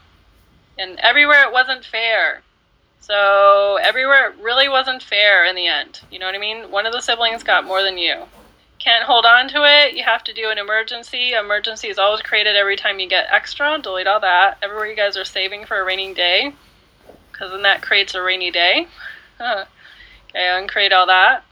And 0.82 1.00
everywhere 1.00 1.44
it 1.44 1.54
wasn't 1.54 1.86
fair. 1.86 2.42
So 3.00 3.78
everywhere 3.82 4.30
it 4.30 4.38
really 4.42 4.68
wasn't 4.68 5.04
fair 5.04 5.46
in 5.46 5.56
the 5.56 5.68
end. 5.68 6.02
You 6.10 6.18
know 6.18 6.26
what 6.26 6.34
I 6.34 6.40
mean? 6.40 6.72
One 6.72 6.88
of 6.88 6.94
the 6.94 7.02
siblings 7.02 7.44
got 7.44 7.66
more 7.66 7.84
than 7.84 8.00
you. 8.00 8.24
Can't 8.80 9.04
hold 9.04 9.26
on 9.26 9.48
to 9.50 9.64
it. 9.64 9.94
You 9.96 10.04
have 10.04 10.24
to 10.24 10.34
do 10.34 10.50
an 10.50 10.58
emergency. 10.58 11.34
Emergency 11.34 11.90
is 11.90 12.00
always 12.00 12.24
created 12.24 12.56
every 12.56 12.76
time 12.76 13.00
you 13.00 13.08
get 13.08 13.28
extra. 13.32 13.78
Delete 13.80 14.08
all 14.08 14.20
that. 14.22 14.58
Everywhere 14.64 14.88
you 14.88 14.96
guys 14.96 15.18
are 15.18 15.26
saving 15.26 15.66
for 15.66 15.80
a 15.80 15.84
rainy 15.84 16.16
day. 16.16 16.54
Because 17.32 17.52
then 17.52 17.62
that 17.62 17.84
creates 17.84 18.16
a 18.16 18.24
rainy 18.24 18.50
day. 18.50 18.88
okay, 19.42 19.66
uncreate 20.36 20.94
all 20.94 21.06
that. 21.06 21.44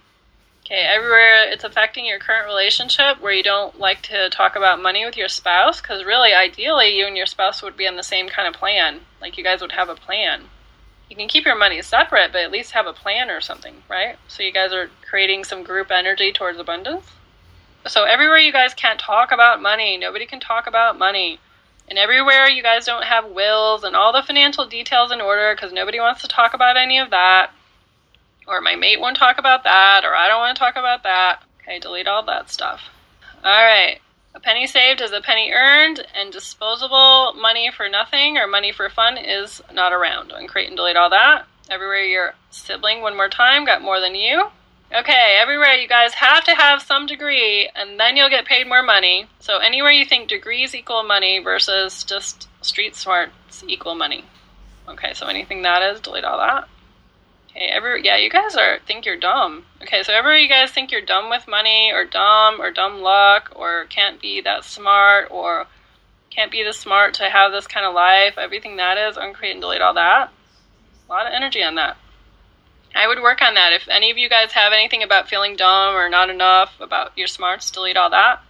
Okay, 0.71 0.85
everywhere 0.87 1.49
it's 1.49 1.63
affecting 1.63 2.05
your 2.05 2.19
current 2.19 2.45
relationship 2.45 3.19
where 3.19 3.33
you 3.33 3.41
don't 3.41 3.79
like 3.79 4.03
to 4.03 4.29
talk 4.29 4.55
about 4.55 4.79
money 4.79 5.03
with 5.03 5.17
your 5.17 5.27
spouse, 5.27 5.81
because 5.81 6.05
really, 6.05 6.31
ideally, 6.31 6.95
you 6.95 7.07
and 7.07 7.17
your 7.17 7.25
spouse 7.25 7.63
would 7.63 7.75
be 7.75 7.87
on 7.87 7.95
the 7.95 8.03
same 8.03 8.29
kind 8.29 8.47
of 8.47 8.53
plan. 8.53 8.99
Like 9.19 9.35
you 9.35 9.43
guys 9.43 9.61
would 9.61 9.71
have 9.71 9.89
a 9.89 9.95
plan. 9.95 10.43
You 11.09 11.15
can 11.15 11.27
keep 11.27 11.43
your 11.43 11.57
money 11.57 11.81
separate, 11.81 12.31
but 12.31 12.41
at 12.41 12.51
least 12.51 12.73
have 12.73 12.85
a 12.85 12.93
plan 12.93 13.31
or 13.31 13.41
something, 13.41 13.81
right? 13.89 14.17
So 14.27 14.43
you 14.43 14.53
guys 14.53 14.71
are 14.71 14.91
creating 15.09 15.43
some 15.43 15.63
group 15.63 15.89
energy 15.89 16.31
towards 16.31 16.59
abundance. 16.59 17.07
So 17.87 18.03
everywhere 18.03 18.37
you 18.37 18.51
guys 18.51 18.75
can't 18.75 18.99
talk 18.99 19.31
about 19.31 19.63
money, 19.63 19.97
nobody 19.97 20.27
can 20.27 20.39
talk 20.39 20.67
about 20.67 20.99
money. 20.99 21.39
And 21.87 21.97
everywhere 21.97 22.47
you 22.47 22.61
guys 22.61 22.85
don't 22.85 23.05
have 23.05 23.25
wills 23.31 23.83
and 23.83 23.95
all 23.95 24.13
the 24.13 24.21
financial 24.21 24.67
details 24.67 25.11
in 25.11 25.19
order 25.19 25.55
because 25.55 25.73
nobody 25.73 25.99
wants 25.99 26.21
to 26.21 26.27
talk 26.27 26.53
about 26.53 26.77
any 26.77 26.99
of 26.99 27.09
that 27.09 27.49
or 28.49 28.61
my 28.61 28.75
mate 28.75 28.99
won't 28.99 29.15
talk 29.15 29.37
about 29.37 29.63
that, 29.63 30.03
or 30.03 30.15
I 30.15 30.27
don't 30.27 30.39
want 30.39 30.57
to 30.57 30.59
talk 30.59 30.75
about 30.75 31.03
that. 31.03 31.43
Okay, 31.61 31.79
delete 31.79 32.07
all 32.07 32.25
that 32.25 32.49
stuff. 32.49 32.81
All 33.43 33.63
right. 33.63 33.99
A 34.35 34.39
penny 34.39 34.67
saved 34.67 35.01
is 35.01 35.11
a 35.11 35.21
penny 35.21 35.51
earned, 35.51 36.05
and 36.15 36.31
disposable 36.31 37.33
money 37.33 37.71
for 37.75 37.87
nothing 37.87 38.37
or 38.37 38.47
money 38.47 38.71
for 38.71 38.89
fun 38.89 39.17
is 39.17 39.61
not 39.71 39.93
around. 39.93 40.31
Uncreate 40.31 40.67
and 40.67 40.77
delete 40.77 40.95
all 40.95 41.09
that. 41.09 41.45
Everywhere 41.69 42.03
your 42.03 42.33
sibling, 42.49 43.01
one 43.01 43.15
more 43.15 43.29
time, 43.29 43.65
got 43.65 43.81
more 43.81 43.99
than 43.99 44.15
you. 44.15 44.49
Okay, 44.91 45.37
everywhere 45.39 45.75
you 45.75 45.87
guys 45.87 46.15
have 46.15 46.43
to 46.45 46.55
have 46.55 46.81
some 46.81 47.05
degree, 47.05 47.69
and 47.75 47.99
then 47.99 48.17
you'll 48.17 48.29
get 48.29 48.45
paid 48.45 48.67
more 48.67 48.81
money. 48.81 49.27
So 49.39 49.57
anywhere 49.57 49.91
you 49.91 50.05
think 50.05 50.27
degrees 50.29 50.73
equal 50.73 51.03
money 51.03 51.37
versus 51.39 52.03
just 52.03 52.47
street 52.61 52.95
smarts 52.95 53.63
equal 53.67 53.93
money. 53.93 54.25
Okay, 54.87 55.13
so 55.13 55.27
anything 55.27 55.61
that 55.61 55.83
is, 55.83 56.01
delete 56.01 56.23
all 56.23 56.39
that. 56.39 56.67
Okay, 57.59 57.67
every 57.67 58.05
yeah, 58.05 58.15
you 58.15 58.29
guys 58.29 58.55
are 58.55 58.79
think 58.87 59.05
you're 59.05 59.17
dumb. 59.17 59.65
Okay, 59.81 60.01
so 60.03 60.13
ever 60.13 60.37
you 60.37 60.47
guys 60.47 60.71
think 60.71 60.93
you're 60.93 61.01
dumb 61.01 61.29
with 61.29 61.45
money 61.45 61.91
or 61.91 62.05
dumb 62.05 62.61
or 62.61 62.71
dumb 62.71 63.01
luck 63.01 63.51
or 63.53 63.83
can't 63.89 64.21
be 64.21 64.39
that 64.39 64.63
smart 64.63 65.27
or 65.29 65.67
can't 66.29 66.51
be 66.51 66.63
this 66.63 66.77
smart 66.77 67.15
to 67.15 67.29
have 67.29 67.51
this 67.51 67.67
kind 67.67 67.85
of 67.85 67.93
life, 67.93 68.37
everything 68.37 68.77
that 68.77 68.97
is, 68.97 69.17
uncreate 69.17 69.55
and 69.55 69.61
delete 69.61 69.81
all 69.81 69.93
that. 69.95 70.31
A 71.07 71.11
lot 71.11 71.27
of 71.27 71.33
energy 71.33 71.61
on 71.61 71.75
that. 71.75 71.97
I 72.95 73.07
would 73.07 73.21
work 73.21 73.41
on 73.41 73.55
that. 73.55 73.73
If 73.73 73.89
any 73.89 74.09
of 74.09 74.17
you 74.17 74.29
guys 74.29 74.53
have 74.53 74.71
anything 74.71 75.03
about 75.03 75.27
feeling 75.27 75.57
dumb 75.57 75.95
or 75.95 76.07
not 76.07 76.29
enough 76.29 76.79
about 76.79 77.17
your 77.17 77.27
smarts, 77.27 77.71
delete 77.71 77.97
all 77.97 78.09
that. 78.11 78.41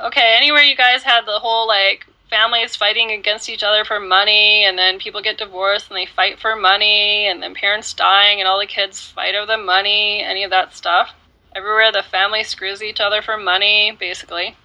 Okay, 0.00 0.34
anywhere 0.36 0.62
you 0.62 0.74
guys 0.74 1.04
had 1.04 1.26
the 1.26 1.38
whole 1.38 1.68
like 1.68 2.08
families 2.30 2.76
fighting 2.76 3.10
against 3.10 3.48
each 3.48 3.62
other 3.62 3.84
for 3.84 4.00
money, 4.00 4.64
and 4.64 4.78
then 4.78 4.98
people 4.98 5.22
get 5.22 5.38
divorced 5.38 5.88
and 5.88 5.96
they 5.96 6.06
fight 6.06 6.38
for 6.38 6.56
money, 6.56 7.26
and 7.26 7.42
then 7.42 7.54
parents 7.54 7.92
dying 7.94 8.40
and 8.40 8.48
all 8.48 8.58
the 8.58 8.66
kids 8.66 9.02
fight 9.02 9.34
over 9.34 9.46
the 9.46 9.56
money, 9.56 10.22
any 10.22 10.44
of 10.44 10.50
that 10.50 10.74
stuff. 10.74 11.14
Everywhere 11.54 11.90
the 11.92 12.02
family 12.02 12.44
screws 12.44 12.82
each 12.82 13.00
other 13.00 13.22
for 13.22 13.36
money, 13.36 13.96
basically. 13.98 14.56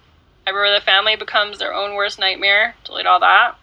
Everywhere 0.46 0.78
the 0.78 0.84
family 0.84 1.16
becomes 1.16 1.58
their 1.58 1.72
own 1.72 1.94
worst 1.94 2.18
nightmare, 2.18 2.74
delete 2.84 3.06
all 3.06 3.20
that. 3.20 3.56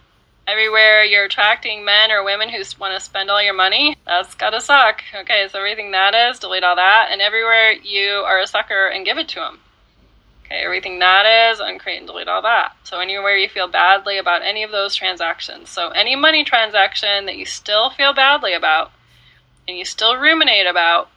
Everywhere 0.48 1.04
you're 1.04 1.26
attracting 1.26 1.86
men 1.86 2.12
or 2.12 2.24
women 2.24 2.50
who 2.50 2.64
want 2.80 2.96
to 2.96 3.00
spend 3.00 3.30
all 3.30 3.42
your 3.42 3.54
money, 3.54 3.96
that's 4.06 4.34
gotta 4.34 4.60
suck. 4.60 5.04
Okay, 5.16 5.48
so 5.50 5.60
everything 5.60 5.92
that 5.92 6.16
is, 6.16 6.40
delete 6.40 6.64
all 6.64 6.76
that. 6.76 7.10
And 7.12 7.22
everywhere 7.22 7.74
you 7.74 8.24
are 8.26 8.40
a 8.40 8.48
sucker 8.48 8.88
and 8.88 9.06
give 9.06 9.20
it 9.20 9.28
to 9.30 9.40
them, 9.40 9.60
Okay, 10.52 10.66
everything 10.66 11.00
that 11.00 11.50
is, 11.50 11.62
uncreate 11.62 12.00
and 12.00 12.08
delete 12.08 12.28
all 12.28 12.42
that. 12.42 12.76
So 12.84 13.00
anywhere 13.00 13.38
you 13.38 13.48
feel 13.48 13.70
badly 13.70 14.18
about 14.18 14.42
any 14.42 14.64
of 14.64 14.72
those 14.72 14.96
transactions. 14.96 15.70
So 15.70 15.90
any 15.90 16.16
money 16.16 16.44
transaction 16.44 17.26
that 17.26 17.38
you 17.38 17.46
still 17.46 17.90
feel 17.90 18.14
badly 18.14 18.54
about 18.54 18.92
and 19.66 19.78
you 19.78 19.86
still 19.86 20.18
ruminate 20.18 20.68
about 20.68 21.10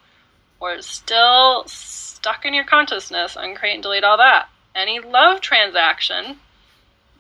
or 0.61 0.81
still 0.83 1.65
stuck 1.67 2.45
in 2.45 2.55
your 2.55 2.65
consciousness, 2.65 3.37
uncreate 3.37 3.75
and 3.75 3.83
delete 3.83 4.05
all 4.05 4.19
that. 4.19 4.49
Any 4.73 5.01
love 5.01 5.41
transaction 5.41 6.37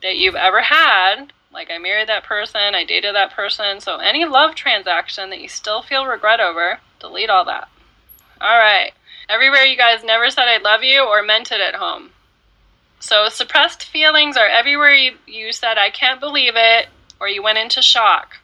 that 0.01 0.17
you've 0.17 0.37
ever 0.37 0.61
had, 0.61 1.33
like 1.53 1.69
I 1.69 1.79
married 1.79 2.09
that 2.09 2.23
person, 2.23 2.77
I 2.77 2.85
dated 2.85 3.17
that 3.17 3.33
person, 3.33 3.81
so 3.81 3.97
any 3.97 4.25
love 4.25 4.55
transaction 4.55 5.31
that 5.31 5.41
you 5.41 5.49
still 5.49 5.83
feel 5.83 6.07
regret 6.07 6.39
over, 6.39 6.79
delete 7.01 7.31
all 7.31 7.45
that. 7.47 7.69
All 8.41 8.57
right. 8.57 8.93
Everywhere 9.29 9.65
you 9.65 9.77
guys 9.77 10.05
never 10.05 10.31
said 10.31 10.47
I 10.49 10.59
love 10.59 10.83
you 10.83 11.03
or 11.03 11.23
meant 11.23 11.53
it 11.53 11.61
at 11.61 11.75
home. 11.75 12.11
So 13.01 13.29
suppressed 13.29 13.85
feelings 13.85 14.37
are 14.37 14.47
everywhere 14.47 14.95
you, 14.95 15.17
you 15.27 15.53
said 15.53 15.79
I 15.79 15.91
can't 15.91 16.21
believe 16.21 16.55
it 16.57 16.89
or 17.21 17.29
you 17.29 17.43
went 17.43 17.59
into 17.59 17.83
shock. 17.83 18.37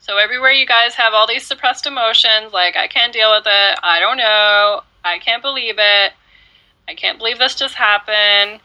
So 0.00 0.18
everywhere 0.18 0.50
you 0.50 0.66
guys 0.66 0.94
have 0.94 1.14
all 1.14 1.26
these 1.26 1.46
suppressed 1.46 1.86
emotions 1.86 2.52
like 2.52 2.76
I 2.76 2.88
can't 2.88 3.12
deal 3.12 3.32
with 3.34 3.44
it, 3.46 3.78
I 3.82 4.00
don't 4.00 4.16
know, 4.16 4.82
I 5.04 5.18
can't 5.18 5.42
believe 5.42 5.76
it, 5.78 6.12
I 6.88 6.94
can't 6.94 7.18
believe 7.18 7.38
this 7.38 7.54
just 7.54 7.74
happened, 7.74 8.60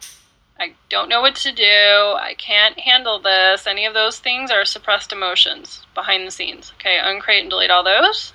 I 0.60 0.74
don't 0.89 1.10
know 1.10 1.22
what 1.22 1.36
to 1.38 1.52
do. 1.52 1.63
I 1.63 2.36
can't 2.38 2.80
handle 2.80 3.20
this. 3.20 3.67
Any 3.67 3.86
of 3.86 3.93
those 3.93 4.20
things 4.20 4.50
are 4.50 4.65
suppressed 4.65 5.13
emotions 5.13 5.86
behind 5.93 6.26
the 6.26 6.32
scenes. 6.32 6.74
Okay, 6.80 7.00
uncreate 7.02 7.41
and 7.41 7.50
delete 7.50 7.70
all 7.70 7.84
those. 7.84 8.34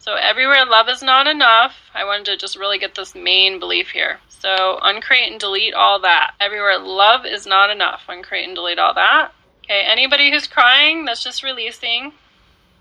So, 0.00 0.14
everywhere 0.14 0.64
love 0.64 0.88
is 0.88 1.02
not 1.02 1.26
enough, 1.26 1.74
I 1.94 2.04
wanted 2.04 2.26
to 2.26 2.36
just 2.36 2.56
really 2.56 2.78
get 2.78 2.94
this 2.94 3.14
main 3.14 3.58
belief 3.58 3.90
here. 3.90 4.20
So, 4.28 4.78
uncreate 4.80 5.30
and 5.30 5.40
delete 5.40 5.74
all 5.74 5.98
that. 6.00 6.34
Everywhere 6.40 6.78
love 6.78 7.26
is 7.26 7.46
not 7.46 7.70
enough, 7.70 8.02
uncreate 8.08 8.46
and 8.46 8.54
delete 8.54 8.78
all 8.78 8.94
that. 8.94 9.32
Okay, 9.64 9.82
anybody 9.84 10.30
who's 10.30 10.46
crying, 10.46 11.04
that's 11.04 11.22
just 11.22 11.42
releasing. 11.42 12.12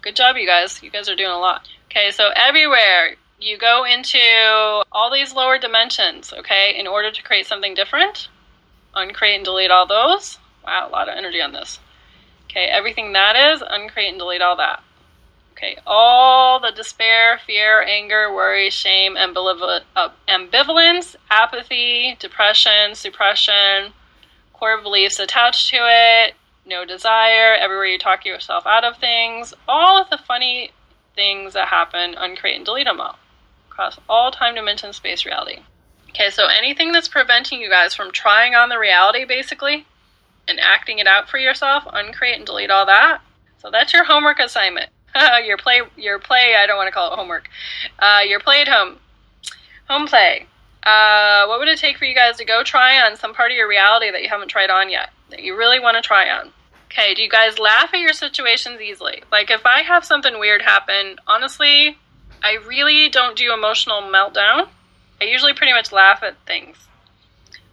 Good 0.01 0.15
job, 0.15 0.37
you 0.37 0.45
guys. 0.45 0.81
You 0.81 0.89
guys 0.89 1.09
are 1.09 1.15
doing 1.15 1.31
a 1.31 1.39
lot. 1.39 1.67
Okay, 1.91 2.11
so 2.11 2.29
everywhere 2.35 3.15
you 3.39 3.57
go 3.57 3.83
into 3.83 4.19
all 4.91 5.11
these 5.11 5.33
lower 5.33 5.57
dimensions, 5.57 6.31
okay, 6.31 6.79
in 6.79 6.87
order 6.87 7.11
to 7.11 7.23
create 7.23 7.45
something 7.45 7.73
different. 7.73 8.29
Uncreate 8.95 9.35
and 9.35 9.45
delete 9.45 9.71
all 9.71 9.85
those. 9.85 10.37
Wow, 10.65 10.87
a 10.87 10.91
lot 10.91 11.09
of 11.09 11.17
energy 11.17 11.41
on 11.41 11.51
this. 11.51 11.79
Okay, 12.49 12.65
everything 12.65 13.13
that 13.13 13.35
is, 13.35 13.61
uncreate 13.67 14.09
and 14.09 14.19
delete 14.19 14.41
all 14.41 14.55
that. 14.57 14.81
Okay, 15.57 15.79
all 15.87 16.59
the 16.59 16.71
despair, 16.71 17.39
fear, 17.43 17.81
anger, 17.81 18.31
worry, 18.31 18.69
shame, 18.69 19.15
ambivalence, 19.15 19.81
uh, 19.95 20.09
ambivalence 20.29 21.15
apathy, 21.31 22.15
depression, 22.19 22.93
suppression, 22.93 23.91
core 24.53 24.79
beliefs 24.79 25.17
attached 25.17 25.71
to 25.71 25.77
it, 25.79 26.35
no 26.67 26.85
desire, 26.85 27.55
everywhere 27.55 27.87
you 27.87 27.97
talk 27.97 28.23
yourself 28.23 28.67
out 28.67 28.83
of 28.83 28.97
things, 28.97 29.55
all 29.67 29.99
of 29.99 30.11
the 30.11 30.19
funny 30.19 30.69
things 31.15 31.53
that 31.53 31.69
happen, 31.69 32.13
uncreate 32.15 32.57
and 32.57 32.65
delete 32.65 32.85
them 32.85 33.01
all 33.01 33.17
across 33.71 33.97
all 34.07 34.29
time, 34.29 34.53
dimension, 34.53 34.93
space, 34.93 35.25
reality. 35.25 35.63
Okay, 36.09 36.29
so 36.29 36.45
anything 36.45 36.91
that's 36.91 37.07
preventing 37.07 37.61
you 37.61 37.69
guys 37.69 37.95
from 37.95 38.11
trying 38.11 38.53
on 38.53 38.69
the 38.69 38.77
reality, 38.77 39.25
basically, 39.25 39.87
and 40.47 40.59
acting 40.59 40.99
it 40.99 41.07
out 41.07 41.27
for 41.27 41.39
yourself, 41.39 41.83
uncreate 41.91 42.37
and 42.37 42.45
delete 42.45 42.69
all 42.69 42.85
that. 42.85 43.21
So 43.57 43.71
that's 43.71 43.91
your 43.91 44.03
homework 44.03 44.39
assignment. 44.39 44.91
your 45.45 45.57
play, 45.57 45.81
your 45.95 46.19
play. 46.19 46.55
I 46.55 46.67
don't 46.67 46.77
want 46.77 46.87
to 46.87 46.91
call 46.91 47.11
it 47.11 47.15
homework. 47.15 47.49
Uh, 47.99 48.21
your 48.27 48.39
play 48.39 48.61
at 48.61 48.67
home, 48.67 48.97
home 49.87 50.07
play. 50.07 50.47
Uh, 50.83 51.45
what 51.47 51.59
would 51.59 51.67
it 51.67 51.79
take 51.79 51.97
for 51.97 52.05
you 52.05 52.15
guys 52.15 52.37
to 52.37 52.45
go 52.45 52.63
try 52.63 53.01
on 53.01 53.17
some 53.17 53.33
part 53.33 53.51
of 53.51 53.57
your 53.57 53.67
reality 53.67 54.09
that 54.09 54.23
you 54.23 54.29
haven't 54.29 54.47
tried 54.47 54.69
on 54.69 54.89
yet, 54.89 55.09
that 55.29 55.43
you 55.43 55.57
really 55.57 55.79
want 55.79 55.95
to 55.95 56.01
try 56.01 56.29
on? 56.29 56.51
Okay, 56.85 57.13
do 57.13 57.21
you 57.21 57.29
guys 57.29 57.59
laugh 57.59 57.93
at 57.93 57.99
your 57.99 58.13
situations 58.13 58.79
easily? 58.79 59.21
Like 59.31 59.51
if 59.51 59.65
I 59.65 59.81
have 59.81 60.05
something 60.05 60.39
weird 60.39 60.61
happen, 60.61 61.17
honestly, 61.27 61.97
I 62.41 62.57
really 62.65 63.09
don't 63.09 63.35
do 63.35 63.53
emotional 63.53 64.01
meltdown. 64.01 64.69
I 65.19 65.25
usually 65.25 65.53
pretty 65.53 65.73
much 65.73 65.91
laugh 65.91 66.23
at 66.23 66.37
things. 66.45 66.77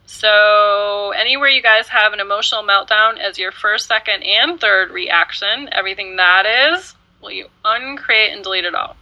So, 0.06 1.12
anywhere 1.16 1.48
you 1.48 1.62
guys 1.62 1.88
have 1.88 2.12
an 2.12 2.20
emotional 2.20 2.62
meltdown 2.62 3.18
as 3.18 3.38
your 3.38 3.52
first, 3.52 3.88
second, 3.88 4.22
and 4.22 4.60
third 4.60 4.90
reaction, 4.90 5.68
everything 5.72 6.16
that 6.16 6.46
is, 6.46 6.94
will 7.24 7.32
you 7.32 7.48
uncreate 7.64 8.32
and 8.32 8.44
delete 8.44 8.64
it 8.64 8.74
all? 8.74 8.96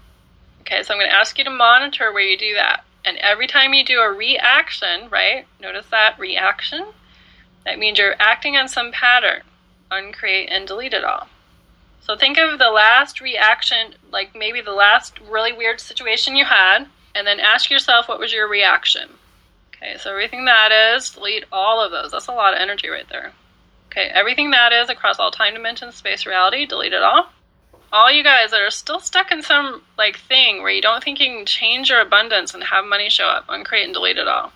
Okay, 0.61 0.83
so 0.83 0.95
I'm 0.95 1.01
going 1.01 1.11
to 1.11 1.17
ask 1.17 1.37
you 1.37 1.45
to 1.45 1.51
monitor 1.51 2.13
where 2.13 2.23
you 2.23 2.39
do 2.39 2.55
that. 2.55 2.85
And 3.05 3.19
every 3.19 3.49
time 3.49 3.75
you 3.75 3.85
do 3.85 4.01
a 4.01 4.13
reaction, 4.13 5.11
right? 5.11 5.45
Notice 5.61 5.87
that 5.91 6.19
reaction. 6.19 6.87
That 7.65 7.79
means 7.79 7.99
you're 7.99 8.15
acting 8.19 8.57
on 8.57 8.69
some 8.69 8.93
pattern. 8.93 9.43
Uncreate 9.91 10.49
and 10.51 10.67
delete 10.67 10.95
it 10.95 11.05
all. 11.05 11.29
So 12.01 12.17
think 12.17 12.39
of 12.39 12.59
the 12.59 12.71
last 12.71 13.21
reaction, 13.21 13.95
like 14.11 14.35
maybe 14.35 14.61
the 14.61 14.73
last 14.73 15.21
really 15.21 15.53
weird 15.53 15.81
situation 15.81 16.37
you 16.37 16.45
had, 16.45 16.87
and 17.15 17.27
then 17.27 17.41
ask 17.41 17.71
yourself 17.71 18.09
what 18.09 18.19
was 18.19 18.33
your 18.33 18.49
reaction. 18.49 19.09
Okay, 19.75 19.97
so 19.99 20.11
everything 20.11 20.45
that 20.45 20.71
is, 20.95 21.11
delete 21.11 21.45
all 21.53 21.85
of 21.85 21.91
those. 21.91 22.13
That's 22.13 22.29
a 22.29 22.33
lot 22.33 22.55
of 22.55 22.61
energy 22.61 22.89
right 22.89 23.09
there. 23.09 23.33
Okay, 23.87 24.11
everything 24.15 24.53
that 24.53 24.73
is 24.73 24.89
across 24.89 25.19
all 25.19 25.31
time 25.31 25.55
dimensions, 25.55 25.97
space, 25.97 26.25
reality, 26.25 26.67
delete 26.67 26.93
it 26.93 27.03
all. 27.03 27.29
All 27.93 28.11
you 28.11 28.25
guys 28.25 28.53
that 28.53 28.63
are 28.63 28.71
still 28.71 29.01
stuck 29.01 29.31
in 29.31 29.43
some 29.43 29.83
like 29.99 30.19
thing 30.19 30.63
where 30.63 30.73
you 30.73 30.81
don't 30.81 31.05
think 31.05 31.21
you 31.21 31.27
can 31.27 31.45
change 31.45 31.91
your 31.91 32.01
abundance 32.01 32.55
and 32.55 32.65
have 32.65 32.87
money 32.87 33.11
show 33.11 33.27
up, 33.27 33.45
uncreate 33.49 33.85
and 33.85 33.93
delete 33.93 34.17
it 34.17 34.27
all. 34.27 34.51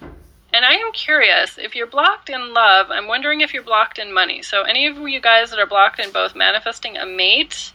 And 0.55 0.65
I 0.65 0.73
am 0.73 0.91
curious 0.93 1.59
if 1.59 1.77
you're 1.77 1.87
blocked 1.87 2.31
in 2.31 2.55
love, 2.55 2.91
I'm 2.91 3.09
wondering 3.09 3.43
if 3.43 3.53
you're 3.53 3.63
blocked 3.63 3.99
in 3.99 4.15
money. 4.15 4.41
So, 4.41 4.63
any 4.63 4.87
of 4.87 4.97
you 4.97 5.21
guys 5.21 5.51
that 5.51 5.59
are 5.59 5.67
blocked 5.67 6.01
in 6.01 6.13
both 6.13 6.35
manifesting 6.35 6.97
a 6.97 7.05
mate 7.05 7.73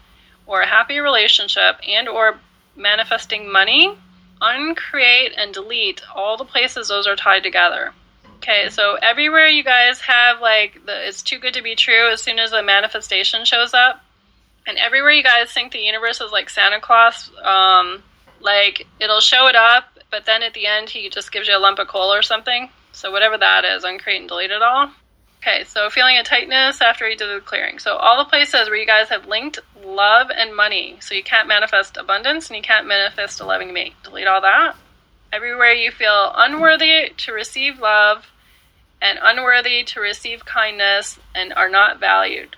or 0.48 0.62
a 0.62 0.68
happy 0.68 0.98
relationship 0.98 1.80
and 1.88 2.10
or 2.10 2.40
manifesting 2.76 3.52
money, 3.52 3.96
uncreate 4.42 5.34
and 5.38 5.54
delete 5.54 6.02
all 6.16 6.38
the 6.38 6.46
places 6.46 6.88
those 6.88 7.06
are 7.06 7.16
tied 7.16 7.44
together. 7.44 7.94
Okay, 8.38 8.70
so 8.70 8.96
everywhere 8.96 9.48
you 9.48 9.64
guys 9.64 10.02
have 10.02 10.42
like 10.42 10.84
the 10.88 11.08
it's 11.08 11.22
too 11.22 11.38
good 11.38 11.54
to 11.54 11.62
be 11.62 11.76
true 11.76 12.10
as 12.10 12.20
soon 12.20 12.40
as 12.40 12.52
a 12.52 12.64
manifestation 12.64 13.46
shows 13.46 13.76
up, 13.76 14.04
and 14.68 14.78
everywhere 14.78 15.12
you 15.12 15.24
guys 15.24 15.52
think 15.52 15.72
the 15.72 15.80
universe 15.80 16.22
is 16.22 16.32
like 16.32 16.50
Santa 16.50 16.80
Claus, 16.80 17.32
um, 17.44 18.04
like 18.40 18.88
it'll 19.00 19.22
show 19.22 19.48
it 19.48 19.56
up 19.56 19.92
but 20.12 20.26
then 20.26 20.44
at 20.44 20.54
the 20.54 20.68
end 20.68 20.90
he 20.90 21.10
just 21.10 21.32
gives 21.32 21.48
you 21.48 21.58
a 21.58 21.60
lump 21.60 21.80
of 21.80 21.88
coal 21.88 22.14
or 22.14 22.22
something. 22.22 22.70
So 22.92 23.12
whatever 23.12 23.38
that 23.38 23.64
is, 23.64 23.84
uncreate 23.84 24.20
and 24.20 24.30
delete 24.30 24.52
it 24.52 24.62
all. 24.62 24.92
Okay, 25.38 25.64
so 25.64 25.90
feeling 25.90 26.18
a 26.18 26.24
tightness 26.24 26.82
after 26.82 27.10
he 27.10 27.16
did 27.16 27.36
the 27.36 27.42
clearing. 27.42 27.80
So 27.80 27.96
all 27.96 28.24
the 28.24 28.30
places 28.30 28.70
where 28.70 28.78
you 28.78 28.86
guys 28.86 29.10
have 29.10 29.26
linked 29.26 29.58
love 29.84 30.30
and 30.30 30.56
money. 30.56 30.98
So 31.00 31.16
you 31.16 31.24
can't 31.24 31.48
manifest 31.48 31.98
abundance 31.98 32.50
and 32.50 32.58
you 32.58 32.62
can't 32.62 32.86
manifest 32.86 33.40
a 33.40 33.46
loving 33.46 33.74
mate. 33.74 33.94
Delete 34.04 34.28
all 34.28 34.42
that. 34.42 34.76
Everywhere 35.34 35.72
you 35.72 35.90
feel 35.90 36.32
unworthy 36.36 37.10
to 37.18 37.32
receive 37.32 37.80
love 37.80 38.28
and 39.02 39.18
unworthy 39.20 39.84
to 39.86 40.00
receive 40.00 40.46
kindness 40.46 41.18
and 41.34 41.54
are 41.54 41.70
not 41.70 42.00
valued. 42.00 42.58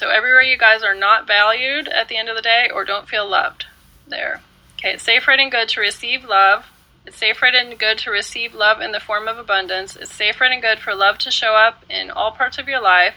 So 0.00 0.08
everywhere 0.08 0.40
you 0.40 0.56
guys 0.56 0.82
are 0.82 0.94
not 0.94 1.26
valued 1.26 1.86
at 1.86 2.08
the 2.08 2.16
end 2.16 2.30
of 2.30 2.34
the 2.34 2.40
day 2.40 2.70
or 2.72 2.86
don't 2.86 3.06
feel 3.06 3.28
loved. 3.28 3.66
There. 4.06 4.40
Okay, 4.78 4.94
it's 4.94 5.02
safe, 5.02 5.28
right, 5.28 5.38
and 5.38 5.52
good 5.52 5.68
to 5.68 5.80
receive 5.82 6.24
love. 6.24 6.64
It's 7.04 7.18
safe, 7.18 7.42
right, 7.42 7.54
and 7.54 7.78
good 7.78 7.98
to 7.98 8.10
receive 8.10 8.54
love 8.54 8.80
in 8.80 8.92
the 8.92 8.98
form 8.98 9.28
of 9.28 9.36
abundance. 9.36 9.96
It's 9.96 10.10
safe, 10.10 10.40
right, 10.40 10.52
and 10.52 10.62
good 10.62 10.78
for 10.78 10.94
love 10.94 11.18
to 11.18 11.30
show 11.30 11.54
up 11.54 11.84
in 11.90 12.10
all 12.10 12.32
parts 12.32 12.56
of 12.56 12.66
your 12.66 12.80
life. 12.80 13.16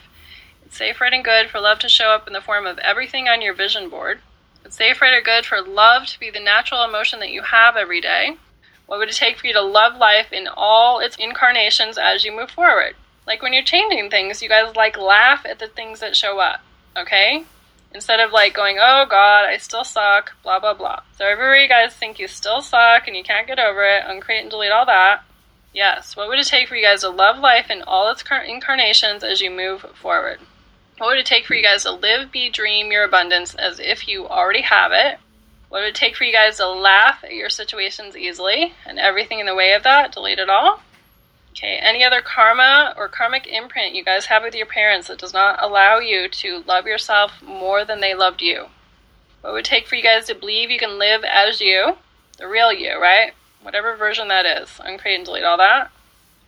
It's 0.65 0.75
safe, 0.75 0.99
right, 0.99 1.13
and 1.13 1.23
good 1.23 1.49
for 1.49 1.61
love 1.61 1.79
to 1.79 1.87
show 1.87 2.09
up 2.09 2.27
in 2.27 2.33
the 2.33 2.41
form 2.41 2.65
of 2.65 2.79
everything 2.79 3.29
on 3.29 3.41
your 3.41 3.53
vision 3.53 3.87
board. 3.87 4.19
It's 4.65 4.75
safe, 4.75 4.99
right, 5.01 5.13
or 5.13 5.21
good 5.21 5.45
for 5.45 5.61
love 5.61 6.07
to 6.07 6.19
be 6.19 6.31
the 6.31 6.41
natural 6.41 6.83
emotion 6.83 7.21
that 7.21 7.31
you 7.31 7.43
have 7.43 7.77
every 7.77 8.01
day. 8.01 8.35
What 8.87 8.99
would 8.99 9.07
it 9.07 9.15
take 9.15 9.39
for 9.39 9.47
you 9.47 9.53
to 9.53 9.61
love 9.61 9.95
life 9.95 10.33
in 10.33 10.49
all 10.53 10.99
its 10.99 11.15
incarnations 11.15 11.97
as 11.97 12.25
you 12.25 12.35
move 12.35 12.51
forward? 12.51 12.97
Like 13.25 13.41
when 13.41 13.53
you're 13.53 13.63
changing 13.63 14.09
things, 14.09 14.41
you 14.41 14.49
guys 14.49 14.75
like 14.75 14.97
laugh 14.97 15.45
at 15.45 15.59
the 15.59 15.67
things 15.67 16.01
that 16.01 16.17
show 16.17 16.39
up, 16.39 16.59
okay? 16.97 17.45
Instead 17.93 18.19
of 18.19 18.31
like 18.31 18.53
going, 18.53 18.77
oh 18.79 19.05
God, 19.09 19.45
I 19.45 19.57
still 19.57 19.83
suck, 19.83 20.33
blah, 20.43 20.59
blah, 20.59 20.73
blah. 20.73 21.01
So 21.17 21.25
everywhere 21.25 21.57
you 21.57 21.69
guys 21.69 21.93
think 21.93 22.19
you 22.19 22.27
still 22.27 22.61
suck 22.61 23.07
and 23.07 23.15
you 23.15 23.23
can't 23.23 23.47
get 23.47 23.59
over 23.59 23.83
it, 23.83 24.03
uncreate 24.05 24.41
and 24.41 24.49
delete 24.49 24.71
all 24.71 24.85
that. 24.85 25.23
Yes, 25.73 26.15
what 26.15 26.27
would 26.27 26.39
it 26.39 26.47
take 26.47 26.67
for 26.67 26.75
you 26.75 26.85
guys 26.85 27.01
to 27.01 27.09
love 27.09 27.39
life 27.39 27.69
in 27.69 27.81
all 27.83 28.11
its 28.11 28.23
incarnations 28.47 29.23
as 29.23 29.41
you 29.41 29.49
move 29.49 29.81
forward? 29.81 30.39
What 30.97 31.07
would 31.07 31.17
it 31.17 31.25
take 31.25 31.45
for 31.45 31.55
you 31.55 31.63
guys 31.63 31.83
to 31.83 31.91
live, 31.91 32.31
be, 32.31 32.49
dream 32.49 32.91
your 32.91 33.03
abundance 33.03 33.55
as 33.55 33.79
if 33.79 34.07
you 34.07 34.27
already 34.27 34.61
have 34.61 34.91
it? 34.91 35.17
What 35.69 35.81
would 35.81 35.89
it 35.89 35.95
take 35.95 36.15
for 36.15 36.23
you 36.23 36.31
guys 36.31 36.57
to 36.57 36.69
laugh 36.69 37.23
at 37.23 37.33
your 37.33 37.49
situations 37.49 38.15
easily 38.15 38.73
and 38.85 38.99
everything 38.99 39.39
in 39.39 39.47
the 39.47 39.55
way 39.55 39.73
of 39.73 39.83
that? 39.83 40.11
Delete 40.11 40.37
it 40.37 40.49
all. 40.49 40.79
Okay, 41.55 41.77
any 41.79 42.03
other 42.03 42.19
karma 42.19 42.95
or 42.97 43.07
karmic 43.07 43.45
imprint 43.45 43.93
you 43.93 44.03
guys 44.03 44.25
have 44.25 44.41
with 44.41 44.55
your 44.55 44.65
parents 44.65 45.07
that 45.07 45.19
does 45.19 45.33
not 45.33 45.61
allow 45.61 45.99
you 45.99 46.27
to 46.27 46.63
love 46.65 46.87
yourself 46.87 47.43
more 47.43 47.85
than 47.85 48.01
they 48.01 48.15
loved 48.15 48.41
you? 48.41 48.65
What 49.41 49.53
would 49.53 49.59
it 49.59 49.69
take 49.69 49.87
for 49.87 49.93
you 49.93 50.01
guys 50.01 50.25
to 50.25 50.35
believe 50.35 50.71
you 50.71 50.79
can 50.79 50.97
live 50.97 51.23
as 51.23 51.61
you, 51.61 51.97
the 52.39 52.47
real 52.47 52.73
you, 52.73 52.99
right? 52.99 53.33
Whatever 53.61 53.95
version 53.95 54.29
that 54.29 54.47
is. 54.47 54.79
Uncreate 54.83 55.19
and 55.19 55.25
delete 55.25 55.43
all 55.43 55.57
that. 55.57 55.91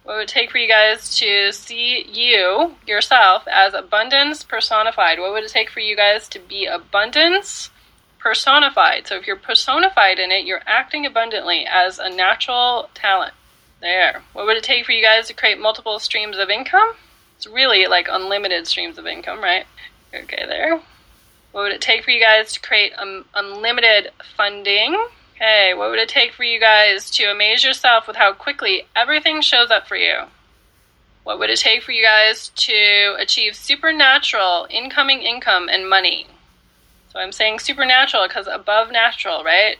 What 0.01 0.15
would 0.15 0.23
it 0.23 0.27
take 0.27 0.49
for 0.49 0.57
you 0.57 0.67
guys 0.67 1.15
to 1.17 1.51
see 1.51 2.03
you, 2.11 2.75
yourself, 2.87 3.47
as 3.47 3.75
abundance 3.75 4.43
personified? 4.43 5.19
What 5.19 5.33
would 5.33 5.43
it 5.43 5.51
take 5.51 5.69
for 5.69 5.81
you 5.81 5.95
guys 5.95 6.27
to 6.29 6.39
be 6.39 6.65
abundance 6.65 7.69
personified? 8.17 9.05
So 9.05 9.17
if 9.17 9.27
you're 9.27 9.35
personified 9.35 10.17
in 10.17 10.31
it, 10.31 10.45
you're 10.45 10.63
acting 10.65 11.05
abundantly 11.05 11.67
as 11.71 11.99
a 11.99 12.09
natural 12.09 12.89
talent. 12.95 13.33
There. 13.81 14.23
What 14.33 14.45
would 14.45 14.57
it 14.57 14.63
take 14.63 14.85
for 14.85 14.91
you 14.91 15.03
guys 15.03 15.27
to 15.27 15.33
create 15.33 15.59
multiple 15.59 15.99
streams 15.99 16.37
of 16.37 16.49
income? 16.49 16.93
It's 17.37 17.47
really 17.47 17.87
like 17.87 18.07
unlimited 18.09 18.67
streams 18.67 18.97
of 18.97 19.05
income, 19.05 19.41
right? 19.41 19.65
Okay, 20.13 20.45
there. 20.47 20.81
What 21.51 21.63
would 21.63 21.71
it 21.71 21.81
take 21.81 22.03
for 22.03 22.11
you 22.11 22.19
guys 22.19 22.53
to 22.53 22.59
create 22.59 22.93
um, 22.97 23.25
unlimited 23.33 24.11
funding? 24.35 24.95
Okay, 25.35 25.73
what 25.73 25.89
would 25.89 25.99
it 25.99 26.09
take 26.09 26.33
for 26.33 26.43
you 26.43 26.59
guys 26.59 27.09
to 27.11 27.25
amaze 27.25 27.63
yourself 27.63 28.07
with 28.07 28.15
how 28.15 28.33
quickly 28.33 28.83
everything 28.95 29.41
shows 29.41 29.69
up 29.71 29.87
for 29.87 29.97
you? 29.97 30.23
What 31.23 31.39
would 31.39 31.49
it 31.49 31.59
take 31.59 31.83
for 31.83 31.91
you 31.91 32.03
guys 32.03 32.49
to 32.49 33.15
achieve 33.19 33.55
supernatural 33.55 34.67
incoming 34.69 35.21
income 35.21 35.67
and 35.69 35.89
money? 35.89 36.27
So 37.11 37.19
I'm 37.19 37.31
saying 37.31 37.59
supernatural 37.59 38.27
because 38.27 38.47
above 38.47 38.91
natural, 38.91 39.43
right? 39.43 39.77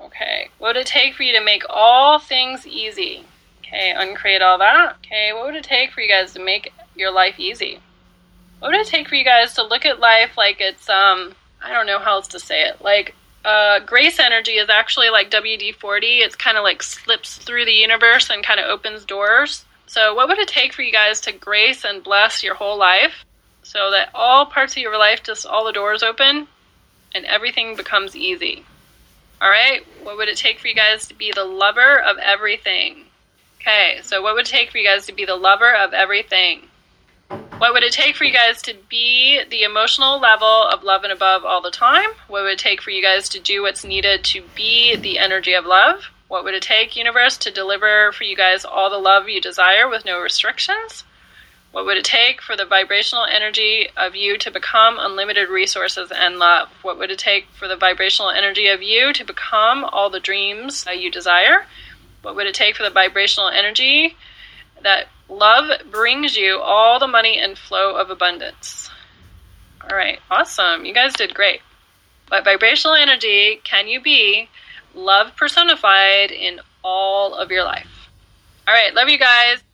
Okay. 0.00 0.48
What 0.58 0.74
would 0.74 0.82
it 0.82 0.86
take 0.86 1.14
for 1.14 1.22
you 1.22 1.32
to 1.38 1.44
make 1.44 1.64
all 1.68 2.18
things 2.18 2.66
easy? 2.66 3.24
Okay, 3.66 3.92
uncreate 3.96 4.42
all 4.42 4.58
that. 4.58 4.96
Okay, 5.04 5.32
what 5.32 5.46
would 5.46 5.56
it 5.56 5.64
take 5.64 5.92
for 5.92 6.00
you 6.00 6.08
guys 6.08 6.32
to 6.34 6.44
make 6.44 6.72
your 6.94 7.10
life 7.10 7.38
easy? 7.38 7.80
What 8.60 8.72
would 8.72 8.80
it 8.80 8.86
take 8.86 9.08
for 9.08 9.16
you 9.16 9.24
guys 9.24 9.54
to 9.54 9.62
look 9.62 9.84
at 9.84 10.00
life 10.00 10.36
like 10.36 10.60
it's 10.60 10.88
um 10.88 11.34
I 11.62 11.72
don't 11.72 11.86
know 11.86 11.98
how 11.98 12.12
else 12.12 12.28
to 12.28 12.38
say 12.38 12.62
it. 12.62 12.80
Like 12.80 13.14
uh, 13.44 13.78
grace 13.80 14.18
energy 14.18 14.52
is 14.52 14.68
actually 14.68 15.08
like 15.08 15.30
WD 15.30 15.76
40. 15.76 16.06
It's 16.18 16.34
kind 16.34 16.56
of 16.56 16.64
like 16.64 16.82
slips 16.82 17.36
through 17.38 17.64
the 17.64 17.72
universe 17.72 18.28
and 18.28 18.44
kind 18.44 18.58
of 18.58 18.66
opens 18.66 19.04
doors. 19.04 19.64
So, 19.86 20.14
what 20.14 20.26
would 20.28 20.38
it 20.38 20.48
take 20.48 20.72
for 20.72 20.82
you 20.82 20.90
guys 20.90 21.20
to 21.22 21.32
grace 21.32 21.84
and 21.84 22.02
bless 22.02 22.42
your 22.42 22.56
whole 22.56 22.76
life 22.76 23.24
so 23.62 23.92
that 23.92 24.10
all 24.14 24.46
parts 24.46 24.72
of 24.72 24.82
your 24.82 24.98
life, 24.98 25.22
just 25.22 25.46
all 25.46 25.64
the 25.64 25.72
doors 25.72 26.02
open 26.02 26.48
and 27.14 27.24
everything 27.24 27.76
becomes 27.76 28.16
easy? 28.16 28.64
All 29.40 29.48
right, 29.48 29.86
what 30.02 30.16
would 30.16 30.28
it 30.28 30.36
take 30.36 30.58
for 30.58 30.66
you 30.66 30.74
guys 30.74 31.06
to 31.08 31.14
be 31.14 31.30
the 31.32 31.44
lover 31.44 32.00
of 32.00 32.18
everything? 32.18 33.05
Okay, 33.66 33.98
so 34.04 34.22
what 34.22 34.36
would 34.36 34.46
it 34.46 34.48
take 34.48 34.70
for 34.70 34.78
you 34.78 34.86
guys 34.86 35.06
to 35.06 35.12
be 35.12 35.24
the 35.24 35.34
lover 35.34 35.74
of 35.74 35.92
everything? 35.92 36.68
What 37.58 37.72
would 37.72 37.82
it 37.82 37.92
take 37.92 38.14
for 38.14 38.22
you 38.22 38.32
guys 38.32 38.62
to 38.62 38.76
be 38.88 39.42
the 39.50 39.64
emotional 39.64 40.20
level 40.20 40.68
of 40.68 40.84
love 40.84 41.02
and 41.02 41.12
above 41.12 41.44
all 41.44 41.60
the 41.60 41.72
time? 41.72 42.10
What 42.28 42.44
would 42.44 42.52
it 42.52 42.58
take 42.60 42.80
for 42.80 42.90
you 42.90 43.02
guys 43.02 43.28
to 43.30 43.40
do 43.40 43.62
what's 43.62 43.84
needed 43.84 44.22
to 44.22 44.44
be 44.54 44.94
the 44.94 45.18
energy 45.18 45.52
of 45.52 45.66
love? 45.66 46.04
What 46.28 46.44
would 46.44 46.54
it 46.54 46.62
take, 46.62 46.94
universe, 46.94 47.36
to 47.38 47.50
deliver 47.50 48.12
for 48.12 48.22
you 48.22 48.36
guys 48.36 48.64
all 48.64 48.88
the 48.88 48.98
love 48.98 49.28
you 49.28 49.40
desire 49.40 49.88
with 49.88 50.04
no 50.04 50.20
restrictions? 50.20 51.02
What 51.72 51.86
would 51.86 51.96
it 51.96 52.04
take 52.04 52.40
for 52.42 52.56
the 52.56 52.66
vibrational 52.66 53.24
energy 53.24 53.88
of 53.96 54.14
you 54.14 54.38
to 54.38 54.50
become 54.52 54.96
unlimited 55.00 55.48
resources 55.48 56.12
and 56.14 56.38
love? 56.38 56.68
What 56.82 56.98
would 56.98 57.10
it 57.10 57.18
take 57.18 57.46
for 57.50 57.66
the 57.66 57.74
vibrational 57.74 58.30
energy 58.30 58.68
of 58.68 58.80
you 58.80 59.12
to 59.12 59.24
become 59.24 59.82
all 59.82 60.08
the 60.08 60.20
dreams 60.20 60.84
that 60.84 61.00
you 61.00 61.10
desire? 61.10 61.66
What 62.26 62.36
would 62.36 62.46
it 62.46 62.54
take 62.54 62.74
for 62.74 62.82
the 62.82 62.90
vibrational 62.90 63.48
energy 63.48 64.16
that 64.82 65.06
Love 65.28 65.80
brings 65.90 66.36
you 66.36 66.60
all 66.60 67.00
the 67.00 67.08
money 67.08 67.38
and 67.38 67.58
flow 67.58 67.96
of 67.96 68.10
abundance. 68.10 68.90
All 69.82 69.96
right, 69.96 70.20
awesome. 70.30 70.84
You 70.84 70.94
guys 70.94 71.14
did 71.14 71.34
great. 71.34 71.60
What 72.28 72.44
vibrational 72.44 72.96
energy 72.96 73.60
can 73.64 73.88
you 73.88 74.00
be 74.00 74.48
love 74.94 75.34
personified 75.36 76.30
in 76.30 76.60
all 76.82 77.34
of 77.34 77.50
your 77.50 77.64
life? 77.64 78.08
All 78.68 78.74
right, 78.74 78.94
love 78.94 79.08
you 79.08 79.18
guys. 79.18 79.65